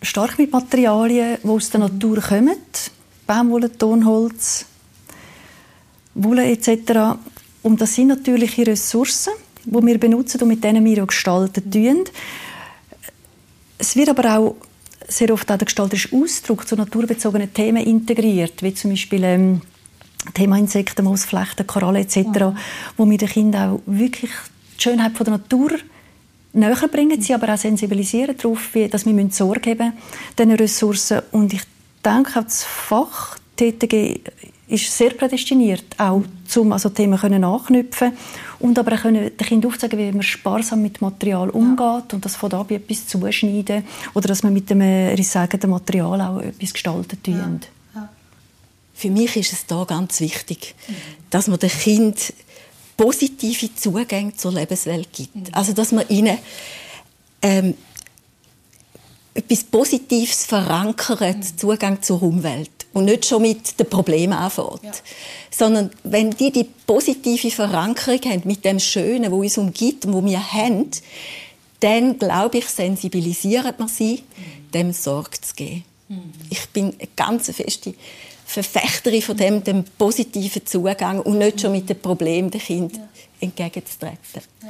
stark 0.00 0.38
mit 0.38 0.52
Materialien, 0.52 1.38
die 1.42 1.48
aus 1.48 1.70
der 1.70 1.80
Natur 1.80 2.20
kommen. 2.20 2.56
Baumwolle, 3.26 3.76
Tonholz, 3.76 4.66
Wolle 6.14 6.48
etc. 6.48 7.18
Und 7.62 7.80
das 7.80 7.94
sind 7.94 8.08
natürliche 8.08 8.64
Ressourcen, 8.64 9.32
die 9.64 9.86
wir 9.86 9.98
benutzen 9.98 10.40
und 10.42 10.48
mit 10.48 10.64
denen 10.64 10.84
wir 10.84 11.02
auch 11.02 11.08
gestalten 11.08 11.70
tun. 11.70 12.04
Es 13.78 13.96
wird 13.96 14.08
aber 14.08 14.38
auch 14.38 14.56
sehr 15.08 15.32
oft 15.32 15.50
auch 15.50 15.56
der 15.56 15.66
gestalterische 15.66 16.14
Ausdruck 16.14 16.66
zu 16.66 16.76
naturbezogenen 16.76 17.52
Themen 17.52 17.84
integriert, 17.84 18.62
wie 18.62 18.74
zum 18.74 18.90
Beispiel 18.90 19.24
ähm, 19.24 19.60
Thema 20.34 20.56
Insekten, 20.58 21.04
Moosflechten, 21.04 21.66
Korallen 21.66 22.02
etc., 22.02 22.16
ja. 22.36 22.54
wo 22.96 23.08
wir 23.08 23.18
den 23.18 23.28
Kindern 23.28 23.72
auch 23.72 23.80
wirklich 23.86 24.30
die 24.78 24.82
Schönheit 24.82 25.16
von 25.16 25.24
der 25.24 25.38
Natur 25.38 25.70
näher 26.52 26.88
bringen, 26.90 27.20
sie 27.20 27.34
aber 27.34 27.52
auch 27.52 27.58
sensibilisieren 27.58 28.36
darauf, 28.36 28.70
dass 28.90 29.06
wir 29.06 29.30
Sorge 29.30 29.70
haben 29.70 29.92
diesen 30.38 30.52
Ressourcen. 30.52 31.22
Und 31.32 31.52
ich 31.52 31.62
denke, 32.04 32.38
auch 32.38 32.44
das 32.44 32.64
Fach 32.64 33.38
TTG 33.56 34.20
ist 34.68 34.96
sehr 34.96 35.10
prädestiniert, 35.10 35.84
auch 35.98 36.22
zum 36.46 36.72
also 36.72 36.88
Themen 36.88 37.18
können 37.18 37.44
anknüpfen 37.44 38.12
und 38.62 38.78
aber 38.78 38.94
auch 38.94 39.02
können 39.02 39.30
den 39.36 39.46
Kindern 39.46 39.70
aufzeigen, 39.70 39.98
wie 39.98 40.12
man 40.12 40.22
sparsam 40.22 40.82
mit 40.82 41.00
Material 41.00 41.50
umgeht 41.50 41.78
ja. 41.78 42.04
und 42.12 42.24
das 42.24 42.36
von 42.36 42.48
da 42.48 42.62
bei 42.62 42.76
etwas 42.76 43.06
zuschneiden 43.06 43.84
oder 44.14 44.28
dass 44.28 44.42
man 44.42 44.52
mit 44.52 44.70
dem 44.70 44.80
recycelten 44.80 45.70
Material 45.70 46.20
auch 46.20 46.40
etwas 46.40 46.72
gestalten 46.72 47.22
tun. 47.22 47.60
Ja 47.64 47.72
für 49.02 49.10
mich 49.10 49.36
ist 49.36 49.52
es 49.52 49.66
da 49.66 49.84
ganz 49.84 50.20
wichtig, 50.20 50.76
dass 51.28 51.48
man 51.48 51.58
den 51.58 51.70
Kind 51.70 52.32
positive 52.96 53.74
Zugänge 53.74 54.36
zur 54.36 54.52
Lebenswelt 54.52 55.12
gibt. 55.12 55.52
Also 55.52 55.72
dass 55.72 55.90
man 55.90 56.08
ihnen 56.08 56.38
ähm, 57.42 57.74
etwas 59.34 59.64
Positives 59.64 60.46
verankert, 60.46 61.38
mhm. 61.38 61.58
Zugang 61.58 62.00
zur 62.00 62.22
Umwelt 62.22 62.81
und 62.92 63.06
nicht 63.06 63.26
schon 63.26 63.42
mit 63.42 63.78
den 63.78 63.88
Problemen 63.88 64.32
anfängt. 64.32 64.82
Ja. 64.82 64.92
Sondern 65.50 65.90
wenn 66.04 66.30
die 66.30 66.50
die 66.50 66.68
positive 66.86 67.50
Verankerung 67.50 68.20
haben 68.24 68.42
mit 68.44 68.64
dem 68.64 68.78
Schönen, 68.78 69.30
wo 69.30 69.40
uns 69.40 69.58
umgibt 69.58 70.04
und 70.06 70.12
wo 70.12 70.24
wir 70.24 70.52
haben, 70.52 70.90
dann 71.80 72.18
glaube 72.18 72.58
ich 72.58 72.66
sensibilisiert 72.66 73.78
man 73.78 73.88
sie, 73.88 74.22
mhm. 74.36 74.70
dem 74.72 74.92
Sorge 74.92 75.40
zu 75.40 75.54
geben. 75.54 75.84
Mhm. 76.08 76.32
Ich 76.50 76.68
bin 76.68 76.94
eine 76.98 77.08
ganz 77.16 77.50
feste 77.50 77.94
Verfechterin 78.44 79.22
von 79.22 79.36
dem, 79.36 79.64
dem 79.64 79.84
positiven 79.84 80.66
Zugang 80.66 81.20
und 81.20 81.38
nicht 81.38 81.60
schon 81.60 81.72
mit 81.72 81.88
dem 81.88 81.98
Problem 81.98 82.50
den 82.50 82.60
Kind 82.60 82.96
ja. 82.96 83.08
entgegenzutreten. 83.40 84.42
Ja. 84.62 84.68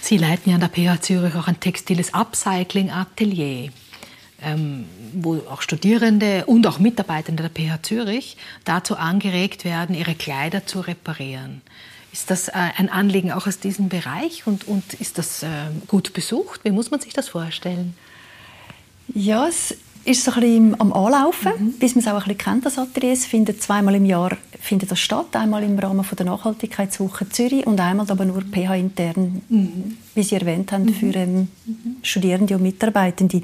Sie 0.00 0.18
leiten 0.18 0.50
ja 0.50 0.56
an 0.56 0.60
der 0.60 0.68
PH 0.68 1.02
Zürich 1.02 1.34
auch 1.34 1.48
ein 1.48 1.58
textiles 1.58 2.14
Upcycling-Atelier, 2.14 3.70
ähm, 4.42 4.84
wo 5.14 5.36
auch 5.50 5.62
Studierende 5.62 6.44
und 6.46 6.66
auch 6.66 6.78
Mitarbeitende 6.78 7.48
der 7.48 7.50
PH 7.50 7.82
Zürich 7.82 8.36
dazu 8.64 8.96
angeregt 8.96 9.64
werden, 9.64 9.94
ihre 9.94 10.14
Kleider 10.14 10.66
zu 10.66 10.80
reparieren. 10.80 11.62
Ist 12.12 12.30
das 12.30 12.48
äh, 12.48 12.52
ein 12.76 12.88
Anliegen 12.88 13.32
auch 13.32 13.46
aus 13.46 13.58
diesem 13.58 13.88
Bereich 13.88 14.46
und, 14.46 14.66
und 14.66 14.94
ist 14.94 15.18
das 15.18 15.42
äh, 15.42 15.48
gut 15.86 16.12
besucht? 16.12 16.60
Wie 16.64 16.70
muss 16.70 16.90
man 16.90 17.00
sich 17.00 17.12
das 17.12 17.28
vorstellen? 17.28 17.94
Ja, 19.14 19.46
es 19.46 19.76
ist 20.04 20.24
so 20.24 20.30
ein 20.32 20.40
bisschen 20.40 20.80
am 20.80 20.92
Anlaufen, 20.92 21.52
mhm. 21.58 21.72
bis 21.78 21.94
man 21.94 22.04
es 22.04 22.08
auch 22.08 22.14
ein 22.14 22.18
bisschen 22.22 22.38
kennt, 22.38 22.66
das 22.66 22.78
Atelier. 22.78 23.12
Es 23.12 23.26
findet 23.26 23.62
zweimal 23.62 23.94
im 23.94 24.04
Jahr 24.04 24.36
findet 24.60 24.90
das 24.90 25.00
statt. 25.00 25.34
Einmal 25.34 25.62
im 25.62 25.78
Rahmen 25.78 26.04
von 26.04 26.16
der 26.16 26.26
Nachhaltigkeitswoche 26.26 27.28
Zürich 27.28 27.66
und 27.66 27.80
einmal 27.80 28.10
aber 28.10 28.24
nur 28.24 28.42
PH-intern, 28.42 29.42
mhm. 29.48 29.98
wie 30.14 30.22
Sie 30.22 30.34
erwähnt 30.36 30.72
haben, 30.72 30.84
mhm. 30.84 30.94
für 30.94 31.14
ähm, 31.14 31.48
Studierende 32.02 32.54
und 32.56 32.62
Mitarbeitende. 32.62 33.42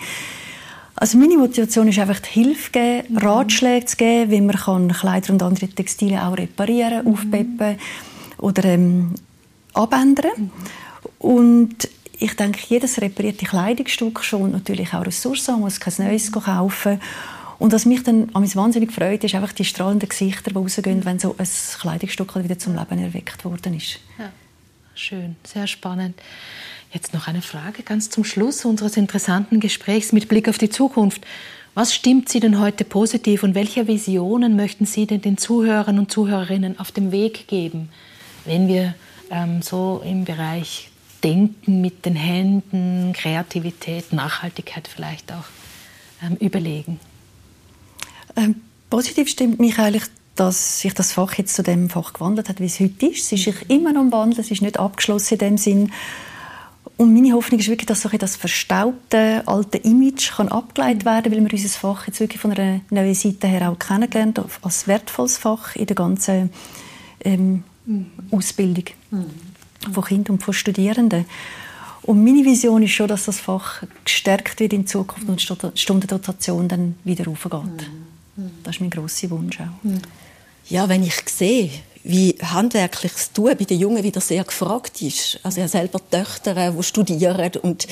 Also 1.03 1.19
meine 1.19 1.37
Motivation 1.37 1.89
ist 1.89 1.99
einfach 1.99 2.21
die 2.21 2.31
Hilfe 2.31 2.71
geben, 2.71 3.15
mhm. 3.15 3.19
Ratschläge 3.19 3.87
zu 3.87 3.97
geben, 3.97 4.31
wie 4.31 4.41
man 4.41 4.55
kann 4.55 4.93
Kleider 4.93 5.33
und 5.33 5.43
andere 5.43 5.67
Textilien 5.67 6.21
auch 6.21 6.39
reparieren, 6.39 7.05
mhm. 7.05 7.13
aufpeppen 7.13 7.77
oder 8.39 8.65
ähm, 8.67 9.13
abändern. 9.75 10.31
Mhm. 10.37 10.51
Und 11.19 11.89
ich 12.21 12.37
denke, 12.37 12.61
jedes 12.69 13.01
reparierte 13.01 13.47
Kleidungsstück 13.47 14.23
schon 14.23 14.53
natürlich 14.53 14.95
auch 14.95 15.05
Ressourcen, 15.05 15.55
man 15.55 15.63
muss 15.63 15.81
kein 15.81 16.07
neues 16.07 16.31
kaufen. 16.31 17.01
Und 17.59 17.73
was 17.73 17.85
mich 17.85 18.05
dann 18.05 18.31
an 18.33 18.55
wahnsinnig 18.55 18.93
freut, 18.93 19.25
ist 19.25 19.35
einfach 19.35 19.55
die 19.55 19.65
strahlenden 19.65 20.09
Gesichter, 20.09 20.53
die 20.53 20.57
rausgehen, 20.57 21.05
wenn 21.05 21.19
so 21.19 21.35
ein 21.37 21.49
Kleidungsstück 21.81 22.45
wieder 22.45 22.61
zum 22.61 22.77
Leben 22.77 23.03
erweckt 23.03 23.45
worden 23.45 23.75
ist. 23.75 23.99
Ja. 24.21 24.31
Schön, 24.95 25.35
sehr 25.43 25.67
spannend. 25.67 26.15
Jetzt 26.93 27.15
noch 27.15 27.27
eine 27.27 27.41
Frage 27.41 27.83
ganz 27.83 28.11
zum 28.11 28.23
Schluss 28.23 28.67
unseres 28.67 28.99
interessanten 28.99 29.61
Gesprächs 29.61 30.13
mit 30.13 30.29
Blick 30.29 30.47
auf 30.49 30.59
die 30.59 30.69
Zukunft. 30.69 31.23
Was 31.75 31.95
stimmt 31.95 32.29
Sie 32.29 32.39
denn 32.39 32.61
heute 32.61 32.85
positiv 32.85 33.45
und 33.45 33.55
welche 33.55 33.89
Visionen 33.89 34.57
möchten 34.57 34.85
Sie 34.85 35.07
denn 35.07 35.23
den 35.23 35.39
Zuhörern 35.39 35.99
und 35.99 36.13
Zuhörerinnen 36.13 36.79
auf 36.79 36.93
dem 36.93 37.11
Weg 37.11 37.49
geben, 37.49 37.89
wenn 38.45 38.69
wir 38.69 38.95
ähm, 39.31 39.63
so 39.63 40.03
im 40.05 40.27
Bereich 40.27 40.91
Denken 41.25 41.81
mit 41.81 42.05
den 42.05 42.17
Händen, 42.17 43.15
Kreativität, 43.15 44.13
Nachhaltigkeit 44.13 44.87
vielleicht 44.87 45.33
auch 45.33 45.45
ähm, 46.23 46.37
überlegen? 46.37 47.01
Ähm, 48.37 48.57
positiv 48.91 49.31
stimmt 49.31 49.61
mich 49.61 49.79
eigentlich, 49.79 50.05
dass 50.35 50.81
sich 50.81 50.93
das 50.93 51.13
Fach 51.13 51.39
jetzt 51.39 51.55
zu 51.55 51.63
dem 51.63 51.89
Fach 51.89 52.13
gewandelt 52.13 52.51
hat, 52.51 52.61
wie 52.61 52.67
es 52.67 52.81
heute 52.81 53.07
ist. 53.07 53.33
Es 53.33 53.33
ist 53.33 53.45
sich 53.45 53.71
immer 53.71 53.95
noch 53.95 54.03
am 54.03 54.13
Wandel, 54.13 54.41
es 54.41 54.51
ist 54.51 54.61
nicht 54.61 54.79
abgeschlossen 54.79 55.35
in 55.35 55.39
dem 55.39 55.57
Sinn. 55.57 55.93
Und 57.03 57.13
meine 57.13 57.33
Hoffnung 57.33 57.59
ist 57.59 57.69
wirklich, 57.69 57.87
dass 57.87 58.03
so 58.03 58.09
das 58.11 58.37
verstaubte 58.37 59.43
alte 59.47 59.79
Image 59.79 60.37
kann 60.37 60.47
abgeleitet 60.47 61.05
werden 61.05 61.33
kann, 61.33 61.43
weil 61.43 61.51
wir 61.51 61.53
unser 61.53 61.69
Fach 61.69 62.07
jetzt 62.07 62.21
wirklich 62.21 62.41
von 62.41 62.53
einer 62.53 62.81
neuen 62.91 63.13
Seite 63.13 63.49
her 63.49 63.69
auch 63.69 63.77
kennengelernt 63.77 64.41
als 64.63 64.87
wertvolles 64.87 65.37
Fach 65.37 65.75
in 65.75 65.87
der 65.87 65.97
ganzen 65.97 66.51
ähm, 67.25 67.65
mhm. 67.87 68.07
Ausbildung 68.31 68.85
mhm. 69.11 69.93
von 69.93 70.05
Kindern 70.05 70.35
und 70.35 70.45
von 70.45 70.55
Studierenden. 70.55 71.25
Und 72.03 72.23
meine 72.23 72.45
Vision 72.45 72.85
ist 72.85 72.93
schon, 72.93 73.09
dass 73.09 73.25
das 73.25 73.41
Fach 73.41 73.83
gestärkt 74.05 74.61
wird 74.61 74.73
in 74.73 74.87
Zukunft 74.87 75.29
und 75.29 75.41
die 75.41 75.81
Stundendotation 75.81 76.69
dann 76.69 76.95
wieder 77.03 77.25
raufgeht. 77.25 77.91
Mhm. 78.37 78.51
Das 78.63 78.77
ist 78.77 78.81
mein 78.81 78.91
grosser 78.91 79.29
Wunsch 79.31 79.59
auch. 79.59 79.83
Mhm. 79.83 80.03
Ja, 80.69 80.89
wenn 80.89 81.03
ich 81.03 81.17
sehe, 81.29 81.69
wie 82.05 82.37
handwerkliches 82.43 83.33
Tun 83.33 83.55
bei 83.57 83.65
den 83.65 83.79
Jungen 83.79 84.03
wieder 84.03 84.21
sehr 84.21 84.45
gefragt 84.45 85.01
ist. 85.03 85.39
Also 85.43 85.59
ich 85.59 85.63
habe 85.63 85.69
selber 85.69 86.01
Töchter, 86.11 86.73
die 86.73 86.83
studieren 86.83 87.53
und 87.63 87.87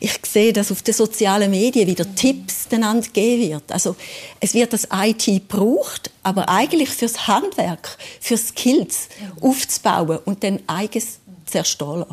ich 0.00 0.18
sehe, 0.26 0.52
dass 0.52 0.70
auf 0.70 0.82
den 0.82 0.94
sozialen 0.94 1.50
Medien 1.50 1.86
wieder 1.86 2.14
Tipps 2.14 2.66
einander 2.70 3.06
gegeben 3.06 3.50
wird. 3.50 3.72
Also 3.72 3.96
es 4.40 4.52
wird 4.52 4.72
das 4.72 4.88
IT 4.92 5.24
gebraucht, 5.24 6.10
aber 6.22 6.48
eigentlich 6.48 6.90
fürs 6.90 7.26
Handwerk, 7.26 7.96
für 8.20 8.36
Skills 8.36 9.08
aufzubauen 9.40 10.18
und 10.24 10.44
dann 10.44 10.60
eigens 10.66 11.18
zu 11.46 11.58
erstellen. 11.58 12.06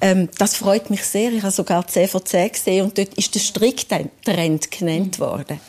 Ähm, 0.00 0.28
das 0.38 0.56
freut 0.56 0.90
mich 0.90 1.04
sehr. 1.04 1.32
Ich 1.32 1.42
habe 1.42 1.52
sogar 1.52 1.86
10 1.86 2.08
von 2.08 2.24
10 2.24 2.52
gesehen 2.52 2.84
und 2.84 2.98
dort 2.98 3.14
ist 3.14 3.34
der 3.34 3.40
Stricktrend 3.40 4.70
genannt 4.70 5.18
worden. 5.18 5.60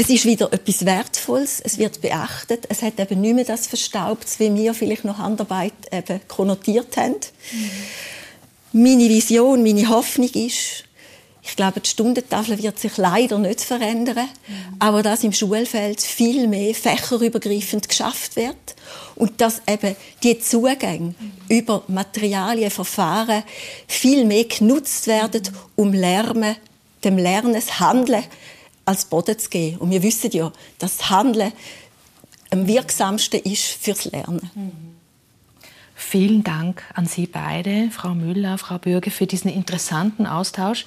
Es 0.00 0.08
ist 0.10 0.26
wieder 0.26 0.52
etwas 0.52 0.86
Wertvolles, 0.86 1.60
es 1.60 1.76
wird 1.76 2.00
beachtet, 2.00 2.66
es 2.68 2.82
hat 2.82 3.00
eben 3.00 3.20
nicht 3.20 3.34
mehr 3.34 3.44
das 3.44 3.66
Verstaubtes, 3.66 4.38
wie 4.38 4.54
wir 4.54 4.72
vielleicht 4.72 5.04
noch 5.04 5.18
Handarbeit 5.18 5.72
eben 5.90 6.20
konnotiert 6.28 6.96
haben. 6.96 7.16
Mhm. 7.50 8.84
Meine 8.84 9.08
Vision, 9.08 9.64
meine 9.64 9.88
Hoffnung 9.88 10.28
ist, 10.28 10.84
ich 11.42 11.56
glaube, 11.56 11.80
die 11.80 11.88
Stundentafel 11.90 12.62
wird 12.62 12.78
sich 12.78 12.96
leider 12.96 13.40
nicht 13.40 13.60
verändern, 13.60 14.28
mhm. 14.46 14.76
aber 14.78 15.02
dass 15.02 15.24
im 15.24 15.32
Schulfeld 15.32 16.00
viel 16.00 16.46
mehr 16.46 16.76
fächerübergreifend 16.76 17.88
geschafft 17.88 18.36
wird 18.36 18.54
und 19.16 19.40
dass 19.40 19.62
eben 19.68 19.96
die 20.22 20.38
Zugänge 20.38 21.16
mhm. 21.18 21.32
über 21.48 21.82
Materialien, 21.88 22.70
Verfahren 22.70 23.42
viel 23.88 24.24
mehr 24.26 24.44
genutzt 24.44 25.08
werden, 25.08 25.42
um 25.74 25.92
Lernen, 25.92 26.54
dem 27.02 27.18
Lernen, 27.18 27.54
das 27.54 27.80
Handeln 27.80 28.22
als 28.88 29.04
Boden 29.04 29.38
zu 29.38 29.50
geben. 29.50 29.76
Und 29.78 29.90
wir 29.90 30.02
wissen 30.02 30.32
ja, 30.32 30.50
dass 30.78 30.96
das 30.96 31.10
Handeln 31.10 31.52
am 32.50 32.66
wirksamsten 32.66 33.40
ist 33.40 33.64
fürs 33.64 34.06
Lernen. 34.06 34.50
Mhm. 34.54 34.72
Vielen 35.94 36.42
Dank 36.44 36.82
an 36.94 37.04
Sie 37.06 37.26
beide, 37.26 37.90
Frau 37.90 38.14
Müller, 38.14 38.56
Frau 38.56 38.78
Bürger, 38.78 39.10
für 39.10 39.26
diesen 39.26 39.50
interessanten 39.50 40.26
Austausch. 40.26 40.86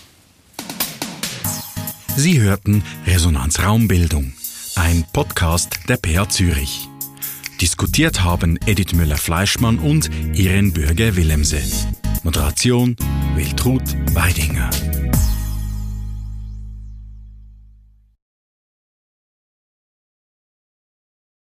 Sie 2.16 2.40
hörten 2.40 2.82
Resonanz 3.06 3.60
Raumbildung, 3.60 4.32
ein 4.74 5.04
Podcast 5.12 5.80
der 5.88 5.96
PA 5.98 6.28
Zürich. 6.28 6.88
Diskutiert 7.60 8.22
haben 8.22 8.58
Edith 8.66 8.94
Müller-Fleischmann 8.94 9.78
und 9.78 10.10
Irene 10.34 10.72
Bürger-Willemse. 10.72 11.60
Moderation 12.22 12.96
Wiltrud 13.34 13.82
Weidinger. 14.14 14.70